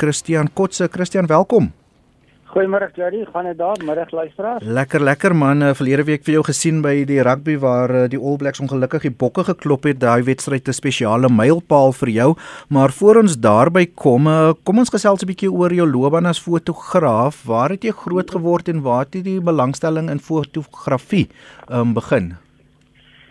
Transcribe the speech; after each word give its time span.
Christian 0.00 0.48
Kotse. 0.56 0.88
Christian, 0.88 1.26
welkom. 1.26 1.72
Goeiemôre 2.50 2.88
Jerry, 2.96 3.26
gaan 3.30 3.44
dit 3.46 3.58
daar? 3.58 3.78
Middag 3.84 4.10
luisteraars. 4.10 4.64
Lekker, 4.64 5.02
lekker 5.04 5.34
man. 5.36 5.60
Uh, 5.62 5.74
verlede 5.76 6.06
week 6.08 6.24
vir 6.26 6.38
jou 6.38 6.44
gesien 6.48 6.80
by 6.82 7.04
die 7.06 7.20
rugby 7.22 7.54
waar 7.62 7.92
uh, 7.94 8.00
die 8.10 8.18
All 8.18 8.38
Blacks 8.40 8.62
ongelukkig 8.64 9.04
die 9.06 9.12
bokke 9.22 9.44
geklop 9.46 9.84
het. 9.86 10.00
Daai 10.02 10.24
wedstryd 10.26 10.66
'n 10.66 10.74
spesiale 10.74 11.28
mylpaal 11.30 11.92
vir 12.00 12.10
jou. 12.16 12.30
Maar 12.68 12.90
voor 12.90 13.20
ons 13.22 13.36
daarby 13.36 13.86
kom, 13.94 14.26
uh, 14.26 14.52
kom 14.64 14.78
ons 14.78 14.90
gesels 14.90 15.22
'n 15.22 15.30
bietjie 15.30 15.52
oor 15.52 15.70
jou 15.70 15.86
loopbaan 15.86 16.26
as 16.26 16.40
fotograaf. 16.40 17.44
Waar 17.46 17.70
het 17.70 17.84
jy 17.84 17.92
groot 17.92 18.30
geword 18.30 18.68
en 18.68 18.82
waar 18.82 19.04
het 19.04 19.22
die 19.24 19.40
belangstelling 19.40 20.10
in 20.10 20.18
fotografie 20.18 21.28
um, 21.68 21.94
begin? 21.94 22.34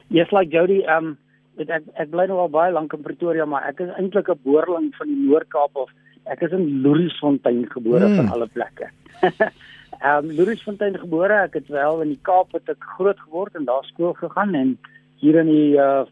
Yes, 0.08 0.32
like 0.32 0.56
Jody, 0.56 0.86
um 0.88 1.18
ek 1.58 1.84
ek 1.96 2.10
bly 2.12 2.26
nou 2.28 2.40
al 2.40 2.50
baie 2.50 2.72
lank 2.72 2.94
in 2.94 3.04
Pretoria, 3.04 3.46
maar 3.46 3.68
ek 3.68 3.82
is 3.82 3.90
eintlik 3.98 4.30
'n 4.30 4.40
boerling 4.44 4.94
van 4.96 5.08
die 5.08 5.28
Noord-Kaap 5.28 5.76
of 5.76 5.90
ek 6.30 6.42
is 6.48 6.52
in 6.56 6.82
Louriesfontein 6.82 7.66
gebore 7.72 8.08
mm. 8.08 8.16
van 8.16 8.32
alle 8.36 8.48
plekke. 8.48 8.90
Ehm 10.00 10.30
um, 10.30 10.32
Louisfontein 10.32 10.96
gebore, 11.00 11.34
ek 11.44 11.58
het 11.60 11.68
wel 11.68 12.02
in 12.02 12.14
die 12.14 12.22
Kaap 12.24 12.54
het 12.56 12.70
ek 12.72 12.86
groot 12.96 13.20
geword 13.20 13.56
en 13.60 13.66
daar 13.68 13.84
skool 13.84 14.14
gegaan 14.16 14.54
en 14.56 14.78
hier 15.20 15.36
in 15.42 15.50
die 15.52 15.76
uh, 15.76 16.06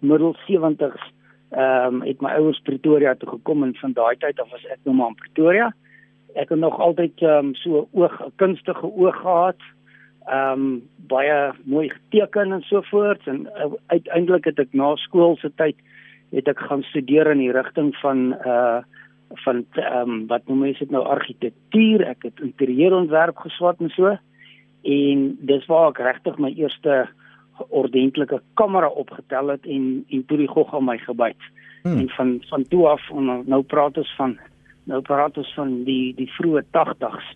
middel 0.00 0.32
70s 0.46 1.02
ehm 1.50 1.98
um, 1.98 2.00
het 2.06 2.22
my 2.24 2.32
ouers 2.38 2.60
Pretoria 2.64 3.12
toe 3.14 3.28
gekom 3.34 3.66
en 3.66 3.74
van 3.76 3.92
daai 3.92 4.16
tyd 4.22 4.40
af 4.40 4.48
was 4.50 4.64
ek 4.72 4.80
nou 4.84 4.96
maar 4.96 5.12
in 5.12 5.20
Pretoria. 5.20 5.68
Ek 6.34 6.48
het 6.48 6.58
nog 6.58 6.80
altyd 6.80 7.20
ehm 7.20 7.50
um, 7.50 7.54
so 7.60 7.84
oog 7.92 8.16
'n 8.24 8.32
kunstige 8.36 8.88
oog 8.88 9.20
gehad. 9.20 9.60
Ehm 10.24 10.64
um, 10.64 10.82
baie 11.12 11.52
mooi 11.64 11.90
geteken 11.92 12.52
en 12.52 12.62
so 12.62 12.80
voort 12.88 13.26
en 13.26 13.46
uh, 13.52 13.72
uiteindelik 13.86 14.44
het 14.44 14.58
ek 14.58 14.72
na 14.72 14.94
skool 14.96 15.36
se 15.36 15.52
tyd 15.56 15.76
het 16.32 16.48
ek 16.48 16.58
gaan 16.58 16.82
studeer 16.82 17.30
in 17.30 17.38
die 17.38 17.52
rigting 17.52 17.92
van 18.00 18.32
uh 18.46 18.80
van 19.34 19.64
ehm 19.70 20.10
um, 20.10 20.26
wat 20.26 20.46
noem 20.46 20.58
mense 20.58 20.78
dit 20.78 20.90
nou 20.90 21.04
argitektuur, 21.04 22.06
ek 22.06 22.22
het 22.22 22.40
interieurontwerp 22.40 23.38
geswat 23.38 23.80
en 23.80 23.90
so. 23.90 24.16
En 24.82 25.22
dis 25.40 25.66
waar 25.66 25.88
ek 25.90 25.98
regtig 25.98 26.38
my 26.38 26.52
eerste 26.54 27.06
ordentlike 27.68 28.40
kamera 28.54 28.88
opgetel 28.88 29.48
het 29.48 29.66
en 29.66 30.04
en 30.08 30.24
toe 30.26 30.38
die 30.38 30.50
gogga 30.50 30.80
my 30.80 30.98
gebyt. 30.98 31.48
Hmm. 31.82 31.98
En 31.98 32.08
van 32.08 32.36
van 32.48 32.68
toe 32.68 32.86
af 32.88 33.10
en 33.10 33.42
nou 33.46 33.62
praat 33.62 33.98
ons 33.98 34.14
van 34.16 34.38
nou 34.84 35.02
praat 35.02 35.36
ons 35.36 35.54
van 35.54 35.82
die 35.84 36.14
die 36.14 36.30
vroeë 36.38 36.62
80s. 36.76 37.34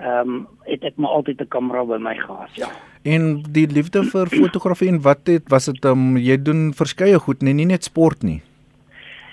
Ehm 0.00 0.28
um, 0.28 0.46
het 0.68 0.84
ek 0.84 0.96
maar 0.96 1.10
altyd 1.10 1.40
'n 1.40 1.48
kamera 1.48 1.84
by 1.84 1.98
my 1.98 2.16
gehad, 2.16 2.54
ja. 2.54 2.68
En 3.02 3.42
die 3.52 3.66
liefde 3.66 4.04
vir 4.04 4.26
fotografie 4.28 4.88
en 4.88 5.00
wat 5.00 5.26
het 5.26 5.48
was 5.48 5.64
dit 5.64 5.84
ehm 5.84 5.92
um, 5.92 6.16
jy 6.16 6.42
doen 6.42 6.72
verskeie 6.74 7.18
goed, 7.18 7.42
nee, 7.42 7.54
nie 7.54 7.66
net 7.66 7.84
sport 7.84 8.22
nie. 8.22 8.42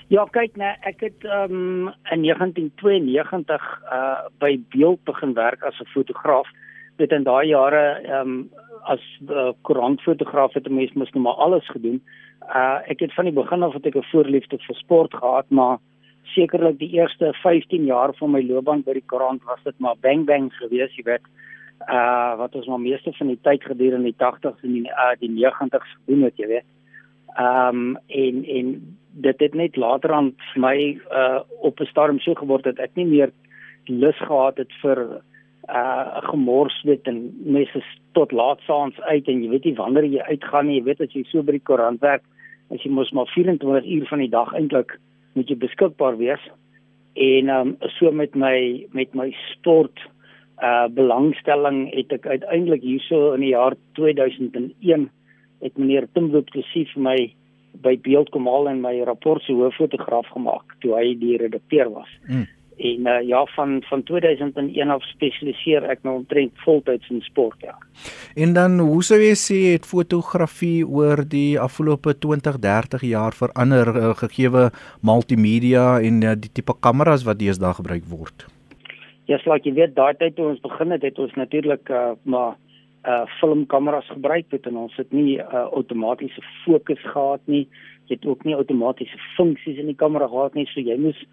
Ja, 0.08 0.22
kyk 0.32 0.54
nee, 0.56 0.70
ek 0.88 1.02
het 1.04 1.24
um, 1.28 1.90
in 2.08 2.22
1992 2.24 3.64
uh 3.92 4.28
by 4.40 4.54
Beeld 4.72 5.02
begin 5.04 5.34
werk 5.36 5.62
as 5.68 5.80
'n 5.80 5.90
fotograaf. 5.92 6.48
Dit 6.96 7.12
in 7.12 7.26
daai 7.28 7.48
jare 7.48 8.00
um 8.20 8.48
as 8.88 9.04
uh, 9.28 9.52
koerantfotograaf 9.68 10.54
het 10.54 10.68
'n 10.68 10.74
mens 10.74 10.92
mos 10.92 11.12
nou 11.12 11.22
maar 11.22 11.36
alles 11.44 11.68
gedoen. 11.68 12.00
Uh 12.40 12.80
ek 12.88 13.00
het 13.00 13.14
van 13.14 13.24
die 13.24 13.34
begin 13.34 13.62
af 13.62 13.74
het 13.74 13.86
ek 13.86 13.96
'n 13.96 14.10
voorliefde 14.12 14.58
vir 14.58 14.76
sport 14.76 15.14
gehad, 15.14 15.50
maar 15.50 15.78
sekerlik 16.22 16.78
die 16.78 16.92
eerste 16.92 17.32
15 17.42 17.84
jaar 17.84 18.14
van 18.14 18.30
my 18.30 18.42
loopbaan 18.42 18.82
by 18.82 18.92
die 18.92 19.06
koerant 19.06 19.44
was 19.44 19.62
dit 19.64 19.78
maar 19.78 19.96
bang 20.00 20.24
bang 20.24 20.52
gewees, 20.54 20.96
jy 20.96 21.04
weet. 21.04 21.26
Uh 21.88 22.36
wat 22.36 22.54
ons 22.54 22.66
maar 22.66 22.80
meeste 22.80 23.12
van 23.12 23.26
die 23.26 23.40
tyd 23.42 23.62
gedurende 23.64 24.08
die 24.08 24.24
80s 24.24 24.62
en 24.62 24.72
die 24.72 24.88
uh 24.88 25.14
die 25.20 25.30
90s 25.30 25.96
gedoen 26.00 26.22
het, 26.22 26.36
jy 26.36 26.46
weet. 26.46 26.68
Um, 27.38 27.96
en 28.06 28.44
en 28.44 28.98
dit 29.22 29.40
het 29.40 29.54
net 29.54 29.76
later 29.76 30.12
aan 30.12 30.32
vir 30.52 30.60
my 30.62 30.76
uh 31.10 31.40
op 31.60 31.80
'n 31.80 31.90
stadium 31.90 32.20
so 32.20 32.34
geword 32.34 32.64
dat 32.64 32.78
ek 32.78 32.94
nie 32.94 33.06
meer 33.06 33.32
lus 33.86 34.18
gehad 34.18 34.58
het 34.58 34.72
vir 34.82 35.20
uh 35.68 36.20
gemors 36.30 36.82
weet 36.84 37.06
en 37.06 37.34
mense 37.44 37.82
tot 38.12 38.32
laat 38.32 38.60
saans 38.66 39.00
uit 39.00 39.28
en 39.28 39.42
jy 39.42 39.48
weet 39.48 39.64
nie 39.64 39.74
wanneer 39.74 40.04
jy 40.04 40.22
uitgaan 40.22 40.66
nie 40.66 40.78
jy 40.78 40.84
weet 40.84 41.00
as 41.00 41.12
jy 41.12 41.24
so 41.24 41.42
by 41.42 41.52
die 41.52 41.66
koerant 41.70 42.00
werk 42.00 42.22
as 42.70 42.82
jy 42.84 42.90
mos 42.90 43.10
maar 43.16 43.28
24 43.34 43.84
uur 43.84 44.06
van 44.08 44.18
die 44.18 44.32
dag 44.32 44.52
eintlik 44.54 44.98
moet 45.38 45.50
jy 45.50 45.56
beskikbaar 45.60 46.18
wees. 46.20 46.44
En 47.18 47.50
um 47.52 47.74
so 47.98 48.12
met 48.12 48.34
my 48.34 48.86
met 48.92 49.14
my 49.14 49.30
sport 49.52 50.04
uh 50.62 50.86
belangstelling 50.90 51.86
het 51.94 52.12
ek 52.12 52.26
uiteindelik 52.26 52.82
hierso 52.82 53.34
in 53.34 53.44
die 53.46 53.54
jaar 53.54 53.76
2001 53.98 55.08
het 55.62 55.78
meneer 55.78 56.08
Timloop 56.14 56.50
gesien 56.54 56.86
vir 56.94 57.02
my 57.02 57.18
by 57.72 57.96
beeld 58.02 58.30
kom 58.34 58.46
haal 58.50 58.68
en 58.68 58.80
my 58.82 59.00
rapport 59.06 59.42
se 59.42 59.54
hooffotograaf 59.56 60.28
gemaak 60.34 60.76
toe 60.82 60.96
hy 60.98 61.12
die 61.18 61.36
redakteur 61.40 61.90
was. 61.94 62.10
Mm. 62.26 62.46
En 62.78 63.06
uh, 63.10 63.20
ja 63.26 63.40
van 63.56 63.82
van 63.88 64.02
2001 64.02 64.90
af 64.90 65.02
spesialiseer 65.10 65.82
ek 65.90 66.04
nou 66.06 66.14
omtrent 66.20 66.52
voltyds 66.62 67.10
in 67.10 67.22
sport 67.26 67.58
ja. 67.66 67.74
En 68.38 68.54
dan 68.54 68.78
hoe 68.78 69.02
sou 69.02 69.18
jy 69.18 69.34
sê 69.38 69.58
het 69.72 69.86
fotografie 69.86 70.86
oor 70.86 71.24
die 71.26 71.58
afgelope 71.58 72.14
20, 72.18 72.60
30 72.62 73.02
jaar 73.10 73.34
verander 73.34 73.90
uh, 73.96 74.12
gegeewe 74.22 74.68
multimedia 75.02 75.98
en 75.98 76.22
uh, 76.22 76.36
die 76.38 76.52
tipe 76.54 76.76
kameras 76.78 77.26
wat 77.26 77.42
deesdae 77.42 77.74
gebruik 77.80 78.06
word? 78.06 78.46
Ja, 79.26 79.36
yes, 79.36 79.44
like 79.50 79.66
jy 79.68 79.74
weet 79.76 79.98
daai 79.98 80.14
tyd 80.16 80.38
toe 80.38 80.46
ons 80.54 80.62
begin 80.62 80.94
het, 80.94 81.02
het 81.04 81.18
ons 81.18 81.34
natuurlik 81.36 81.90
uh, 81.90 82.14
maar 82.24 82.54
uh 83.06 83.26
filmkameras 83.38 84.08
gebruik 84.10 84.50
het 84.50 84.66
en 84.66 84.76
ons 84.76 84.96
het 84.96 85.12
nie 85.12 85.38
'n 85.38 85.40
uh, 85.40 85.66
outomatiese 85.72 86.42
fokus 86.64 87.02
gehad 87.02 87.40
nie. 87.44 87.68
Jy 88.06 88.14
het 88.14 88.26
ook 88.26 88.44
nie 88.44 88.54
outomatiese 88.54 89.18
funksies 89.36 89.78
in 89.78 89.86
die 89.86 89.94
kamera 89.94 90.26
gehad 90.26 90.54
nie, 90.54 90.66
so 90.66 90.80
jy 90.80 90.96
moes 90.96 91.26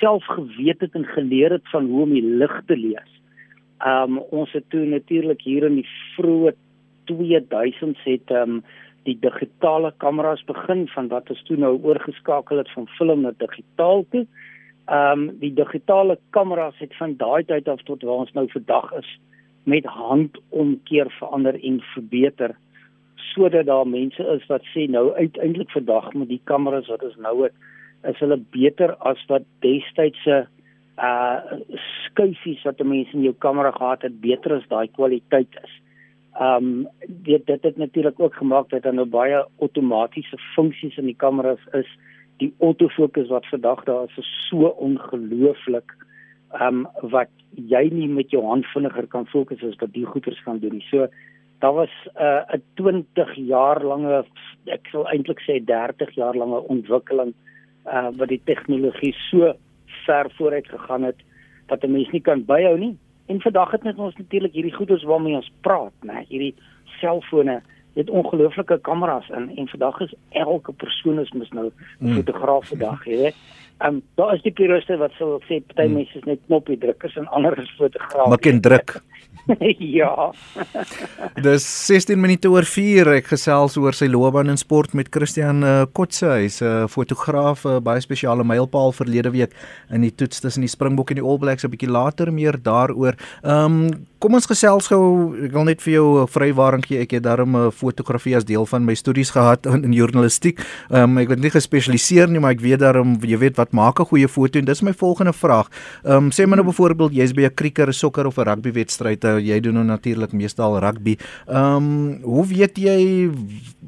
self 0.00 0.24
geweet 0.24 0.80
het 0.80 0.94
en 0.94 1.04
geleer 1.04 1.50
het 1.50 1.68
van 1.70 1.86
hoe 1.86 2.02
om 2.02 2.10
die 2.10 2.22
lig 2.22 2.62
te 2.66 2.76
lees. 2.76 3.12
Um 3.86 4.18
ons 4.18 4.52
het 4.52 4.64
toe 4.68 4.84
natuurlik 4.84 5.40
hier 5.40 5.64
in 5.64 5.74
die 5.74 5.88
vroeë 6.16 6.54
2000s 7.10 8.02
het 8.04 8.30
um 8.30 8.64
die 9.04 9.18
digitale 9.20 9.92
kameras 9.96 10.44
begin 10.44 10.88
van 10.88 11.08
wat 11.08 11.30
ons 11.30 11.42
toe 11.42 11.56
nou 11.56 11.78
oorgeskakel 11.82 12.56
het 12.56 12.70
van 12.70 12.88
film 12.88 13.20
na 13.20 13.32
digitaal 13.38 14.04
toe. 14.10 14.26
Um 14.88 15.38
die 15.38 15.52
digitale 15.54 16.18
kameras 16.30 16.78
het 16.78 16.96
van 16.96 17.16
daai 17.16 17.44
tyd 17.44 17.68
af 17.68 17.82
tot 17.82 18.02
waar 18.02 18.24
ons 18.26 18.32
nou 18.32 18.48
vandag 18.48 18.92
is 18.92 19.18
met 19.64 19.84
handomkeer 19.84 21.10
verander 21.18 21.56
en 21.62 21.80
verbeter 21.94 22.56
sodat 23.34 23.66
daar 23.66 23.86
mense 23.88 24.22
is 24.36 24.46
wat 24.46 24.62
sê 24.72 24.86
nou 24.90 25.12
uiteindelik 25.14 25.70
vandag 25.70 26.12
met 26.12 26.28
die 26.28 26.40
kameras 26.44 26.90
wat 26.92 27.02
ons 27.02 27.16
nou 27.16 27.36
het 27.42 27.54
is 28.10 28.20
hulle 28.20 28.38
beter 28.52 28.94
as 29.10 29.20
wat 29.30 29.46
destydse 29.64 30.44
uh 31.02 31.60
skuifies 32.06 32.62
wat 32.62 32.82
mense 32.86 33.16
in 33.16 33.24
jou 33.26 33.34
kamera 33.42 33.72
gehad 33.74 34.04
het 34.06 34.20
beter 34.20 34.58
as 34.58 34.68
daai 34.70 34.86
kwaliteit 34.94 35.56
is. 35.62 35.72
Um 36.40 36.86
dit 37.06 37.46
dit 37.46 37.62
het 37.62 37.76
natuurlik 37.76 38.20
ook 38.20 38.34
gemaak 38.34 38.68
dat 38.70 38.82
daar 38.82 38.94
nou 38.94 39.06
baie 39.06 39.44
outomatiese 39.58 40.38
funksies 40.54 40.96
in 40.96 41.10
die 41.10 41.18
kameras 41.18 41.64
is. 41.72 41.90
Die 42.38 42.54
autofokus 42.60 43.28
wat 43.28 43.46
vandag 43.46 43.84
daar 43.84 44.04
is, 44.04 44.18
is 44.18 44.30
so 44.48 44.70
ongelooflik 44.86 45.96
um 46.60 46.86
wat 47.02 47.30
jy 47.54 47.88
nie 47.92 48.08
met 48.08 48.30
jou 48.30 48.42
hand 48.46 48.66
vinniger 48.72 49.06
kan 49.06 49.26
fokus 49.26 49.62
as 49.62 49.78
wat 49.80 49.92
die 49.92 50.06
goeters 50.06 50.42
kan 50.44 50.58
doen 50.58 50.78
nie. 50.78 50.86
So 50.90 51.08
daar 51.60 51.74
was 51.74 51.94
'n 52.14 52.54
uh, 52.54 52.60
20 52.74 53.34
jaar 53.34 53.82
lange 53.82 54.24
ek 54.66 54.88
sal 54.92 55.06
eintlik 55.06 55.40
sê 55.40 55.64
30 55.64 56.14
jaar 56.14 56.34
lange 56.34 56.60
ontwikkeling 56.68 57.34
uh 57.86 58.10
wat 58.16 58.28
die 58.28 58.42
tegnologie 58.44 59.14
so 59.30 59.54
ver 60.06 60.30
vooruit 60.36 60.68
gegaan 60.68 61.02
het 61.02 61.20
dat 61.66 61.84
'n 61.84 61.92
mens 61.92 62.10
nie 62.10 62.20
kan 62.20 62.44
byhou 62.44 62.78
nie. 62.78 62.96
En 63.26 63.40
vandag 63.40 63.70
het 63.70 63.82
net 63.82 63.98
ons 63.98 64.16
natuurlik 64.16 64.52
hierdie 64.52 64.74
goeters 64.74 65.02
waarmee 65.02 65.36
ons 65.36 65.52
praat, 65.60 65.92
né? 66.02 66.24
Hierdie 66.28 66.54
selfone 67.00 67.62
het 67.94 68.10
ongelooflike 68.10 68.78
kameras 68.80 69.28
in 69.28 69.56
en 69.56 69.68
vandag 69.68 70.00
is 70.00 70.14
elke 70.28 70.72
persoon 70.72 71.20
is 71.20 71.32
mos 71.32 71.50
nou 71.50 71.66
'n 71.66 71.72
mm. 71.98 72.14
fotograaf 72.14 72.68
vandag, 72.68 73.04
jy 73.04 73.16
weet. 73.16 73.36
Ehm 73.78 73.94
um, 73.94 74.02
daar 74.14 74.34
is 74.34 74.42
die 74.42 74.52
puriste 74.52 74.96
wat 74.96 75.12
sou 75.18 75.40
sê 75.48 75.58
party 75.66 75.88
hmm. 75.88 75.94
mense 75.98 76.18
is 76.18 76.24
net 76.24 76.40
knoppie 76.46 76.78
drukkers 76.78 77.16
en 77.16 77.26
ander 77.28 77.58
is 77.58 77.70
fotograaf. 77.78 78.28
Maak 78.30 78.46
en 78.46 78.60
druk. 78.60 79.00
ja. 79.98 80.32
Dis 81.46 81.64
16 81.86 82.20
minute 82.20 82.48
oor 82.48 82.64
4 82.68 83.10
ek 83.18 83.28
gesels 83.34 83.76
oor 83.80 83.96
sy 83.96 84.08
loopbaan 84.10 84.52
in 84.52 84.60
sport 84.60 84.94
met 84.96 85.10
Christian 85.12 85.64
uh, 85.66 85.84
Kotse. 85.92 86.30
Hy's 86.40 86.60
'n 86.62 86.84
uh, 86.84 86.88
fotograaf, 86.88 87.64
'n 87.64 87.76
uh, 87.78 87.82
baie 87.84 88.00
spesiale 88.00 88.44
mylpaal 88.44 88.92
verlede 88.92 89.30
week 89.34 89.52
in 89.90 90.06
die 90.06 90.14
toets 90.14 90.40
tussen 90.40 90.64
die 90.64 90.72
Springbok 90.72 91.10
en 91.10 91.20
die 91.20 91.26
All 91.26 91.38
Blacks 91.38 91.64
'n 91.64 91.70
bietjie 91.70 91.90
later 91.90 92.32
meer 92.32 92.56
daaroor. 92.56 93.14
Ehm 93.42 93.90
um, 93.90 94.06
kom 94.24 94.34
ons 94.34 94.48
gesels 94.48 94.88
gou. 94.88 95.36
Ek 95.44 95.52
wil 95.52 95.64
net 95.68 95.82
vir 95.82 95.92
jou 95.92 96.22
'n 96.22 96.28
vrywaring 96.28 96.84
gee. 96.86 97.00
Ek 97.00 97.10
het 97.12 97.22
daarom 97.22 97.52
'n 97.56 97.66
uh, 97.66 97.70
fotografie 97.70 98.36
as 98.36 98.44
deel 98.44 98.66
van 98.66 98.84
my 98.84 98.94
studies 98.94 99.30
gehad 99.30 99.66
in, 99.66 99.84
in 99.86 99.92
journalistiek. 99.92 100.58
Ehm 100.90 101.10
um, 101.10 101.18
ek 101.18 101.28
het 101.28 101.40
nie 101.40 101.50
gespesialiseer 101.50 102.28
nie, 102.28 102.40
maar 102.40 102.52
ek 102.52 102.60
weet 102.60 102.80
daarom 102.80 103.18
jy 103.20 103.38
weet 103.38 103.56
wat 103.56 103.63
maak 103.72 104.00
'n 104.00 104.04
goeie 104.04 104.28
foto 104.28 104.58
en 104.58 104.64
dis 104.64 104.82
my 104.82 104.92
volgende 104.92 105.32
vraag. 105.32 105.68
Ehm 106.04 106.16
um, 106.16 106.30
sê 106.30 106.46
my 106.46 106.56
nou 106.56 106.66
byvoorbeeld 106.66 107.14
jy's 107.14 107.32
by 107.32 107.44
'n 107.44 107.54
kriker, 107.54 107.88
'n 107.88 107.92
sokker 107.92 108.26
of 108.26 108.38
'n 108.38 108.44
rugby 108.44 108.72
wedstryd. 108.72 109.22
Jy 109.22 109.60
doen 109.60 109.74
nou 109.74 109.84
natuurlik 109.84 110.32
meestal 110.32 110.78
rugby. 110.78 111.16
Ehm 111.46 111.76
um, 111.76 112.20
hoe 112.22 112.46
weet 112.46 112.76
jy 112.78 113.30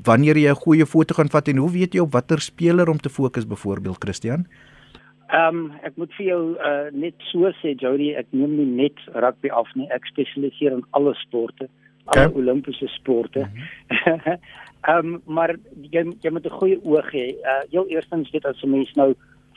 wanneer 0.05 0.37
jy 0.37 0.51
'n 0.51 0.63
goeie 0.65 0.87
foto 0.87 1.15
gaan 1.15 1.29
vat 1.29 1.49
en 1.49 1.57
hoe 1.57 1.71
weet 1.71 1.95
jy 1.95 2.01
op 2.01 2.13
watter 2.13 2.41
speler 2.41 2.89
om 2.89 2.99
te 2.99 3.09
fokus 3.09 3.47
byvoorbeeld 3.47 3.99
Christian? 3.99 4.47
Ehm 5.27 5.57
um, 5.57 5.73
ek 5.83 5.97
moet 5.99 6.13
vir 6.15 6.27
jou 6.27 6.43
uh, 6.55 6.87
net 6.95 7.15
so 7.33 7.51
sê 7.59 7.75
Jody, 7.75 8.13
ek 8.15 8.29
neem 8.31 8.53
nie 8.57 8.69
net 8.85 9.01
rugby 9.15 9.51
af 9.51 9.67
nie. 9.75 9.89
Ek 9.91 10.07
spesialiseer 10.07 10.77
in 10.77 10.85
alle 10.95 11.15
sporte, 11.19 11.67
alle 12.07 12.29
okay. 12.29 12.43
Olimpiese 12.43 12.87
sporte. 12.95 13.49
Mhm. 13.49 14.37
Ehm 14.87 15.17
um, 15.17 15.23
maar 15.27 15.57
jy 15.83 16.05
jy 16.23 16.31
moet 16.31 16.47
'n 16.47 16.59
goeie 16.61 16.79
oog 16.85 17.11
hê. 17.11 17.27
Uh 17.43 17.63
heel 17.73 17.89
eerstens 17.91 18.31
weet 18.31 18.47
as 18.47 18.63
'n 18.63 18.71
mens 18.71 18.93
nou 18.95 19.15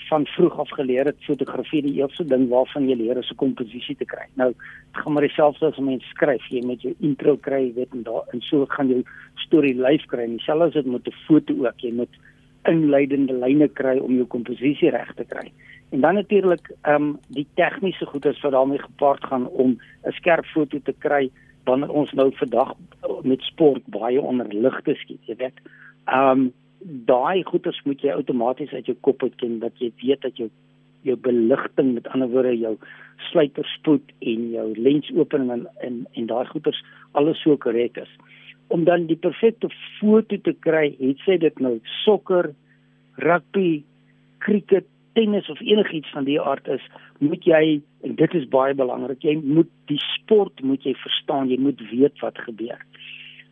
van 0.10 0.26
vroeg 0.26 0.60
af 0.60 0.70
geleer 0.70 1.06
het 1.06 1.26
fotografie 1.26 1.82
die 1.86 1.94
eerste 2.02 2.26
ding 2.26 2.48
waarvan 2.50 2.88
jy 2.90 2.96
leer 2.98 3.18
is 3.18 3.32
'n 3.32 3.42
komposisie 3.44 3.96
te 3.96 4.06
kry. 4.06 4.26
Nou 4.34 4.54
gaan 4.92 5.14
maar 5.14 5.28
dieselfde 5.28 5.66
as 5.66 5.78
'n 5.78 5.86
mens 5.86 6.04
skryf, 6.10 6.46
jy 6.50 6.66
met 6.66 6.82
jou 6.82 6.96
intro 7.00 7.38
kry, 7.38 7.74
weet 7.76 7.94
en 7.94 8.04
daar 8.04 8.24
en 8.34 8.42
so 8.42 8.66
gaan 8.66 8.88
jou 8.88 9.04
storie 9.36 9.76
lyf 9.76 10.06
kry. 10.06 10.26
Dieselfde 10.28 10.66
as 10.66 10.74
dit 10.74 10.86
met 10.86 11.08
'n 11.08 11.16
foto 11.28 11.54
ook. 11.66 11.80
Jy 11.80 11.94
moet 11.94 12.16
inleidende 12.64 13.34
lyne 13.34 13.68
kry 13.68 13.98
om 13.98 14.16
jou 14.16 14.26
komposisie 14.26 14.90
reg 14.90 15.14
te 15.16 15.26
kry. 15.26 15.52
En 15.90 16.02
dan 16.02 16.14
natuurlik 16.14 16.72
ehm 16.82 16.96
um, 16.96 17.20
die 17.28 17.48
tegniese 17.54 18.06
goedes 18.06 18.42
wat 18.42 18.52
daarmee 18.52 18.80
gepaard 18.80 19.24
gaan 19.26 19.48
om 19.48 19.78
'n 20.04 20.12
skerp 20.12 20.46
foto 20.46 20.80
te 20.84 20.94
kry 20.98 21.30
wanneer 21.64 21.90
ons 21.90 22.12
nou 22.12 22.32
vandag 22.36 22.74
met 23.22 23.42
sport 23.42 23.82
baie 23.86 24.22
onder 24.22 24.48
lig 24.54 24.82
te 24.82 24.94
skiet, 24.94 25.26
jy 25.26 25.36
weet. 25.36 25.58
Ehm 26.06 26.40
um, 26.40 26.54
daai 27.10 27.44
goedes 27.44 27.80
moet 27.86 28.02
jy 28.02 28.16
outomaties 28.16 28.74
uit 28.74 28.86
jou 28.86 28.98
kop 29.08 29.24
uit 29.24 29.36
ken 29.42 29.60
dat 29.60 29.76
jy 29.80 29.92
weet 30.04 30.22
dat 30.22 30.38
jou 30.38 30.50
jou 31.08 31.16
beligting 31.16 31.94
met 31.96 32.08
ander 32.12 32.28
woorde 32.28 32.58
jou 32.60 32.74
sluiterspoed 33.30 34.12
en 34.20 34.50
jou 34.52 34.68
lensopening 34.76 35.52
en 35.52 35.68
en, 35.88 36.02
en 36.14 36.28
daai 36.28 36.46
goeders 36.52 36.82
alles 37.20 37.40
so 37.44 37.58
korrek 37.58 37.98
is 37.98 38.12
om 38.70 38.86
dan 38.86 39.08
die 39.10 39.18
perfekte 39.18 39.70
foto 39.98 40.38
te 40.46 40.54
kry, 40.66 40.92
het 41.02 41.22
sy 41.26 41.38
dit 41.42 41.62
nou 41.64 41.76
sokker, 42.04 42.52
rugby, 43.26 43.82
cricket, 44.46 44.86
tennis 45.18 45.50
of 45.50 45.62
enigiets 45.66 46.12
van 46.14 46.28
die 46.28 46.38
aard 46.40 46.70
is, 46.72 46.84
moet 47.20 47.44
jy 47.50 47.80
en 48.06 48.16
dit 48.20 48.36
is 48.38 48.46
baie 48.54 48.76
belangrik, 48.78 49.26
jy 49.26 49.36
moet 49.42 49.70
die 49.90 50.00
sport 50.14 50.62
moet 50.64 50.86
jy 50.86 50.94
verstaan, 51.02 51.50
jy 51.50 51.58
moet 51.60 51.82
weet 51.90 52.22
wat 52.24 52.38
gebeur. 52.46 52.80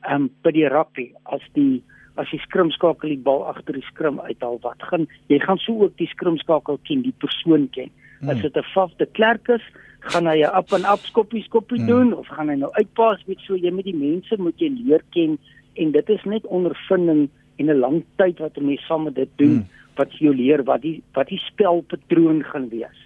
Ehm 0.06 0.28
um, 0.28 0.30
by 0.46 0.54
die 0.56 0.68
rugby, 0.70 1.10
as 1.34 1.44
die 1.58 1.82
as 2.18 2.30
jy 2.32 2.40
skrimskakel 2.40 3.10
die 3.10 3.24
bal 3.30 3.46
agter 3.48 3.74
die 3.74 3.88
skrim 3.90 4.20
uithaal, 4.20 4.60
wat 4.62 4.82
gaan 4.90 5.08
jy 5.28 5.40
gaan 5.40 5.58
so 5.58 5.84
ook 5.84 5.98
die 5.98 6.08
skrimskakel 6.08 6.80
ken, 6.84 7.02
die 7.02 7.16
persoon 7.18 7.70
ken. 7.70 7.92
As 8.22 8.38
hmm. 8.38 8.42
dit 8.42 8.58
'n 8.58 8.72
faf 8.74 8.92
de 8.98 9.06
klerk 9.06 9.48
is, 9.48 9.66
gaan 10.12 10.28
hy 10.28 10.42
'n 10.44 10.56
up 10.60 10.72
en 10.74 10.86
up 10.86 11.04
skoppie 11.10 11.44
skoppie 11.44 11.82
mm. 11.82 11.88
doen 11.88 12.14
of 12.14 12.28
gaan 12.28 12.50
hy 12.50 12.56
nou 12.56 12.72
uitpas 12.74 13.24
met 13.28 13.40
so 13.46 13.56
jy 13.56 13.72
met 13.72 13.86
die 13.86 13.96
mense 13.96 14.38
moet 14.38 14.60
jy 14.60 14.70
leer 14.70 15.04
ken 15.16 15.38
en 15.76 15.92
dit 15.92 16.10
is 16.10 16.24
net 16.24 16.46
ondervinding 16.46 17.28
en 17.58 17.70
'n 17.70 17.80
lang 17.80 18.04
tyd 18.18 18.40
wat 18.40 18.58
'n 18.58 18.66
mens 18.66 18.86
saam 18.88 19.04
met 19.04 19.16
dit 19.16 19.30
doen 19.36 19.58
mm. 19.58 19.68
wat 19.96 20.14
jy 20.20 20.32
leer 20.32 20.64
wat 20.64 20.82
die 20.82 21.02
wat 21.14 21.28
die 21.28 21.42
spelpatroon 21.50 22.44
gaan 22.44 22.70
wees. 22.70 23.00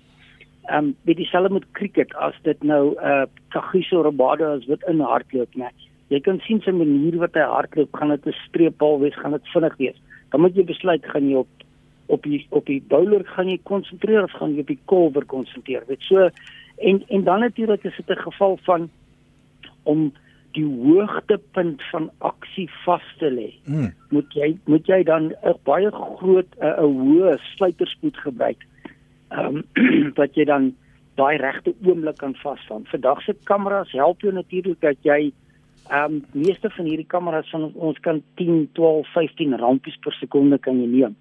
Ehm 0.70 0.78
um, 0.78 0.96
met 1.04 1.18
dieselfde 1.18 1.54
met 1.54 1.72
cricket 1.72 2.14
as 2.16 2.36
dit 2.44 2.64
nou 2.64 2.94
'n 2.94 3.06
uh, 3.06 3.26
Kagiso 3.50 4.02
Rabada 4.02 4.54
as 4.54 4.66
wat 4.66 4.84
in 4.88 5.00
hardloop 5.00 5.56
net. 5.56 5.78
Jy 6.12 6.20
kan 6.20 6.40
sien 6.44 6.62
sy 6.62 6.72
manier 6.76 7.18
wat 7.22 7.38
hy 7.40 7.48
hardloop, 7.48 7.96
gaan 7.96 8.10
dit 8.10 8.28
'n 8.28 8.36
streepbal 8.48 9.00
wees, 9.00 9.16
gaan 9.16 9.32
dit 9.32 9.52
vinnig 9.54 9.76
wees. 9.78 10.00
Dan 10.32 10.42
moet 10.42 10.56
jy 10.56 10.64
besluit 10.64 11.06
gaan 11.06 11.30
jy 11.30 11.36
op 11.36 11.48
op 12.12 12.24
die 12.24 12.46
op 12.52 12.66
die 12.66 12.82
bowler 12.88 13.24
gaan 13.24 13.48
jy 13.48 13.60
konsentreer 13.64 14.24
of 14.24 14.32
gaan 14.32 14.54
jy 14.54 14.60
op 14.60 14.68
die 14.68 14.84
kolwer 14.86 15.26
konsentreer. 15.26 15.84
Dit 15.88 16.02
so 16.02 16.30
En 16.82 17.04
en 17.08 17.24
dan 17.24 17.40
natuurlik 17.40 17.84
is 17.84 17.96
dit 17.96 18.18
'n 18.18 18.22
geval 18.22 18.58
van 18.62 18.90
om 19.84 20.14
die 20.52 20.66
hoogtepunt 20.66 21.84
van 21.84 22.12
aksie 22.18 22.70
vas 22.84 23.16
te 23.18 23.32
lê. 23.32 23.74
Mm. 23.74 23.94
Moet 24.10 24.34
jy 24.34 24.58
moet 24.66 24.86
jy 24.86 25.04
dan 25.04 25.24
'n 25.44 25.56
baie 25.64 25.92
groot 25.92 26.48
'n 26.60 26.82
hoë 26.82 27.38
sluiterspoed 27.56 28.18
gebruik. 28.18 28.66
Ehm 29.30 29.56
um, 29.56 30.14
wat 30.16 30.36
jy 30.36 30.46
dan 30.46 30.76
daai 31.16 31.38
regte 31.38 31.74
oomblik 31.86 32.18
kan 32.18 32.36
vasvang. 32.36 32.88
Vandag 32.88 33.22
se 33.22 33.36
kameras 33.44 33.92
help 33.92 34.22
jou 34.22 34.34
natuurlik 34.34 34.82
dat 34.82 34.98
jy 35.02 35.32
ehm 35.90 36.14
um, 36.14 36.22
meeste 36.32 36.70
van 36.70 36.86
hierdie 36.86 37.08
kameras 37.08 37.50
van 37.50 37.72
ons 37.74 38.00
kan 38.00 38.22
10, 38.36 38.70
12, 38.74 39.08
15 39.14 39.58
rampies 39.60 39.98
per 40.04 40.14
sekonde 40.20 40.60
kan 40.60 40.80
jy 40.80 40.88
neem. 40.88 41.16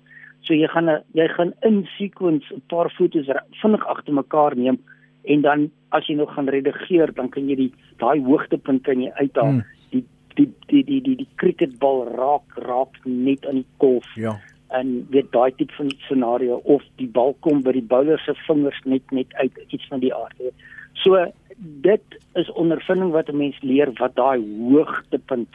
So 0.47 0.55
jy 0.55 0.69
gaan 0.69 0.91
jy 1.15 1.29
gaan 1.37 1.53
in 1.67 1.87
sequence 1.97 2.47
'n 2.55 2.63
paar 2.69 2.91
fotos 2.91 3.27
vinnig 3.63 3.87
agter 3.87 4.15
mekaar 4.15 4.57
neem 4.57 4.79
en 5.23 5.41
dan 5.41 5.71
as 5.89 6.07
jy 6.07 6.15
nog 6.15 6.35
gaan 6.35 6.49
redigeer 6.49 7.13
dan 7.15 7.29
kan 7.29 7.49
jy 7.49 7.57
die 7.57 7.73
daai 7.99 8.21
hoogtepunt 8.25 8.83
kan 8.83 9.03
jy 9.03 9.11
uithaal 9.21 9.51
hmm. 9.51 9.65
die 9.91 10.05
die 10.37 10.49
die 10.69 10.85
die 10.85 11.01
die 11.03 11.17
die 11.17 11.29
cricketbal 11.37 12.07
raak 12.17 12.57
raak 12.57 12.97
net 13.05 13.47
aan 13.47 13.63
die 13.63 13.71
kolf 13.77 14.07
ja 14.17 14.39
en 14.71 14.91
weet 15.11 15.33
daai 15.35 15.51
tipe 15.59 15.75
van 15.75 15.91
scenario 16.07 16.61
of 16.75 16.83
die 17.03 17.09
bal 17.19 17.35
kom 17.47 17.63
by 17.67 17.75
die 17.75 17.87
bowler 17.93 18.21
se 18.25 18.35
vingers 18.47 18.79
net 18.85 19.15
net 19.15 19.35
uit 19.43 19.57
iets 19.69 19.87
van 19.91 20.03
die 20.05 20.13
aard 20.15 20.37
so 21.03 21.19
dit 21.61 22.21
is 22.41 22.53
ondervinding 22.53 23.13
wat 23.13 23.29
'n 23.29 23.37
mens 23.37 23.59
leer 23.61 23.93
wat 23.99 24.15
daai 24.15 24.41
hoogtepunt 24.71 25.49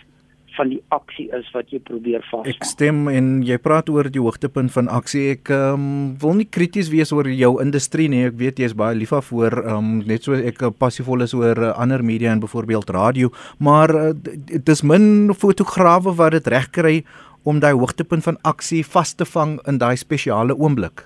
van 0.56 0.72
die 0.72 0.82
aksie 0.96 1.28
is 1.36 1.48
wat 1.56 1.72
jy 1.74 1.80
probeer 1.84 2.24
vas. 2.32 2.48
Ek 2.48 2.64
stem 2.64 3.08
en 3.12 3.44
jy 3.44 3.58
praat 3.62 3.90
oor 3.90 4.10
die 4.12 4.22
hoogtepunt 4.24 4.72
van 4.72 4.88
aksie. 4.88 5.32
Ek 5.36 5.50
um, 5.50 6.16
wil 6.22 6.38
nie 6.40 6.48
krities 6.58 6.90
wees 6.94 7.12
oor 7.12 7.28
jou 7.28 7.62
industrie 7.64 8.08
nie. 8.12 8.26
Ek 8.30 8.38
weet 8.40 8.62
jy 8.62 8.70
is 8.72 8.78
baie 8.78 8.96
lief 8.96 9.14
daarvoor, 9.16 9.58
um, 9.76 9.98
net 10.08 10.24
so 10.24 10.34
ek 10.34 10.64
passievol 10.80 11.22
is 11.22 11.34
oor 11.34 11.58
uh, 11.58 11.74
ander 11.82 12.04
media 12.04 12.32
en 12.32 12.44
byvoorbeeld 12.44 12.90
radio, 12.96 13.32
maar 13.60 13.96
uh, 13.96 14.14
dit 14.14 14.70
is 14.70 14.84
min 14.84 15.34
fotograwe 15.34 16.16
wat 16.16 16.32
dit 16.32 16.48
reg 16.48 16.72
kry 16.72 17.04
om 17.44 17.60
daai 17.60 17.74
hoogtepunt 17.74 18.24
van 18.24 18.40
aksie 18.44 18.84
vas 18.84 19.14
te 19.14 19.26
vang 19.26 19.60
in 19.70 19.78
daai 19.78 19.96
spesiale 19.98 20.56
oomblik. 20.58 21.06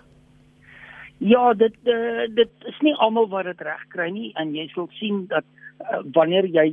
Ja, 1.20 1.54
dit 1.54 1.76
uh, 1.84 2.28
dit 2.36 2.52
is 2.72 2.78
nie 2.80 2.96
almal 2.96 3.28
wat 3.28 3.44
dit 3.50 3.62
reg 3.68 3.82
kry 3.92 4.08
nie 4.16 4.30
en 4.40 4.54
jy 4.56 4.70
sal 4.72 4.88
sien 5.00 5.26
dat 5.28 5.44
uh, 5.84 6.00
wanneer 6.16 6.48
jy 6.48 6.70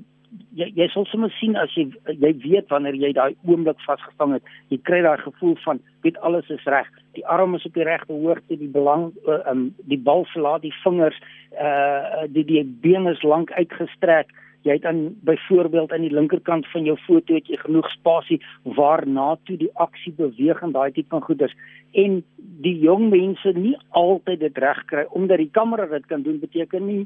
jy 0.55 0.69
jy 0.77 0.87
sal 0.93 1.07
sommer 1.11 1.33
sien 1.41 1.57
as 1.59 1.73
jy 1.75 1.89
jy 2.07 2.31
weet 2.45 2.71
wanneer 2.71 2.95
jy 2.95 3.11
daai 3.17 3.35
oomblik 3.49 3.81
vasgevang 3.87 4.37
het, 4.37 4.53
jy 4.71 4.79
kry 4.87 5.01
daai 5.03 5.19
gevoel 5.25 5.57
van 5.65 5.83
weet 6.07 6.19
alles 6.29 6.47
is 6.55 6.65
reg. 6.71 6.87
Die 7.19 7.27
arm 7.27 7.59
is 7.59 7.67
op 7.67 7.75
die 7.75 7.87
regte 7.89 8.15
hoogte, 8.15 8.59
die 8.61 8.71
belang 8.71 9.09
uh, 9.27 9.41
um 9.51 9.69
die 9.91 9.99
bal 9.99 10.27
verlaat 10.33 10.63
die 10.63 10.75
vingers, 10.85 11.19
uh 11.59 12.27
die 12.31 12.47
die 12.47 12.63
been 12.87 13.11
is 13.11 13.23
lank 13.27 13.51
uitgestrek. 13.59 14.31
Jy 14.67 14.75
het 14.75 14.83
dan 14.83 15.15
byvoorbeeld 15.23 15.93
aan 15.93 16.03
die 16.03 16.15
linkerkant 16.15 16.67
van 16.73 16.85
jou 16.89 16.97
foto 17.05 17.37
het 17.37 17.47
jy 17.47 17.59
genoeg 17.61 17.87
spasie 17.95 18.41
waarna 18.77 19.37
toe 19.47 19.57
die 19.61 19.71
aksie 19.79 20.13
beweeg 20.17 20.63
en 20.67 20.75
daai 20.75 20.91
tipe 20.91 21.15
van 21.15 21.23
goeders. 21.23 21.55
En 21.95 22.19
die 22.65 22.75
jong 22.83 23.09
mense 23.13 23.53
nie 23.55 23.77
altyd 23.95 24.43
dit 24.43 24.59
reg 24.59 24.83
kry 24.91 25.07
omdat 25.15 25.39
die 25.39 25.53
kamera 25.53 25.87
dit 25.93 26.07
kan 26.11 26.27
doen 26.27 26.41
beteken 26.43 26.87
nie 26.87 27.05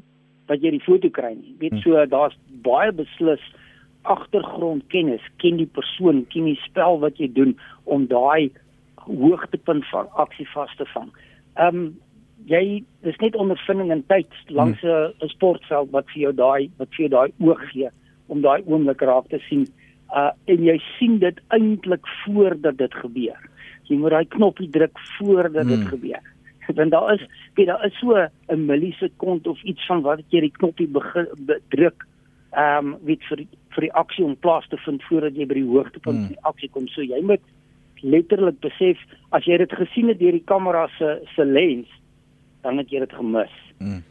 wat 0.49 0.63
jy 0.65 0.73
die 0.73 0.85
foto 0.87 1.09
kry 1.13 1.35
nie. 1.35 1.53
Weet 1.61 1.77
hm. 1.77 1.83
so 1.85 2.05
daar's 2.09 2.37
baie 2.65 2.91
beslis 2.91 3.43
agtergrondkennis, 4.09 5.21
ken 5.37 5.59
die 5.61 5.69
persoon, 5.69 6.23
ken 6.33 6.47
die 6.49 6.59
spel 6.65 6.97
wat 7.03 7.19
jy 7.21 7.29
doen 7.29 7.53
om 7.85 8.07
daai 8.09 8.49
hoogtepunt 9.05 9.85
van 9.93 10.09
aksie 10.23 10.47
vas 10.55 10.73
te 10.79 10.87
vang. 10.95 11.11
Ehm 11.57 11.83
um, 11.83 11.91
jy 12.45 12.83
dis 13.03 13.17
net 13.21 13.35
ondervinding 13.35 13.91
en 13.91 14.03
tyd 14.07 14.31
langs. 14.47 14.81
'n 14.83 15.29
sportveld 15.35 15.91
wat 15.91 16.05
vir 16.13 16.21
jou 16.21 16.33
daai 16.33 16.69
wat 16.77 16.89
vir 16.95 17.07
jou 17.07 17.09
daai 17.09 17.31
oog 17.39 17.61
gee 17.71 17.89
om 18.27 18.41
daai 18.41 18.63
oomblik 18.65 19.01
raak 19.01 19.29
te 19.29 19.39
sien. 19.49 19.67
Uh 20.15 20.31
en 20.45 20.63
jy 20.63 20.81
sien 20.99 21.19
dit 21.19 21.37
eintlik 21.49 22.07
voordat 22.25 22.77
dit 22.77 22.93
gebeur. 22.93 23.39
Jy 23.83 23.97
moet 23.97 24.11
daai 24.11 24.25
knoppie 24.25 24.69
druk 24.69 24.99
voordat 25.17 25.67
dit 25.67 25.79
hmm. 25.79 25.87
gebeur 25.87 26.31
want 26.77 26.91
daar 26.91 27.13
is 27.13 27.27
weet 27.53 27.67
daar 27.67 27.85
is 27.85 27.99
so 27.99 28.29
'n 28.47 28.65
millisekond 28.65 29.47
of 29.47 29.63
iets 29.63 29.85
van 29.85 30.01
wat 30.01 30.19
jy 30.29 30.39
die 30.39 30.51
knoppie 30.51 30.87
begin 30.87 31.27
druk 31.69 32.07
ehm 32.51 32.85
um, 32.85 32.97
weet 33.03 33.23
vir 33.23 33.45
vir 33.69 33.81
die 33.81 33.93
aksie 33.93 34.25
om 34.25 34.35
plaas 34.35 34.67
te 34.67 34.77
vind 34.77 35.03
voordat 35.03 35.35
jy 35.35 35.45
by 35.45 35.53
die 35.53 35.67
hoogtepunt 35.67 36.17
hmm. 36.17 36.25
van 36.25 36.35
die 36.35 36.45
aksie 36.49 36.69
kom 36.69 36.87
so 36.87 37.01
jy 37.01 37.21
moet 37.21 37.41
letterlik 38.01 38.59
besef 38.59 38.97
as 39.29 39.45
jy 39.45 39.57
dit 39.57 39.71
gesien 39.71 40.07
het 40.07 40.19
deur 40.19 40.31
die 40.31 40.49
kamera 40.53 40.87
se 40.97 41.21
se 41.35 41.45
lens 41.45 41.87
dan 42.61 42.77
het 42.77 42.89
jy 42.89 42.99
dit 43.03 43.13
gemis. 43.13 43.53
Hmm 43.77 44.03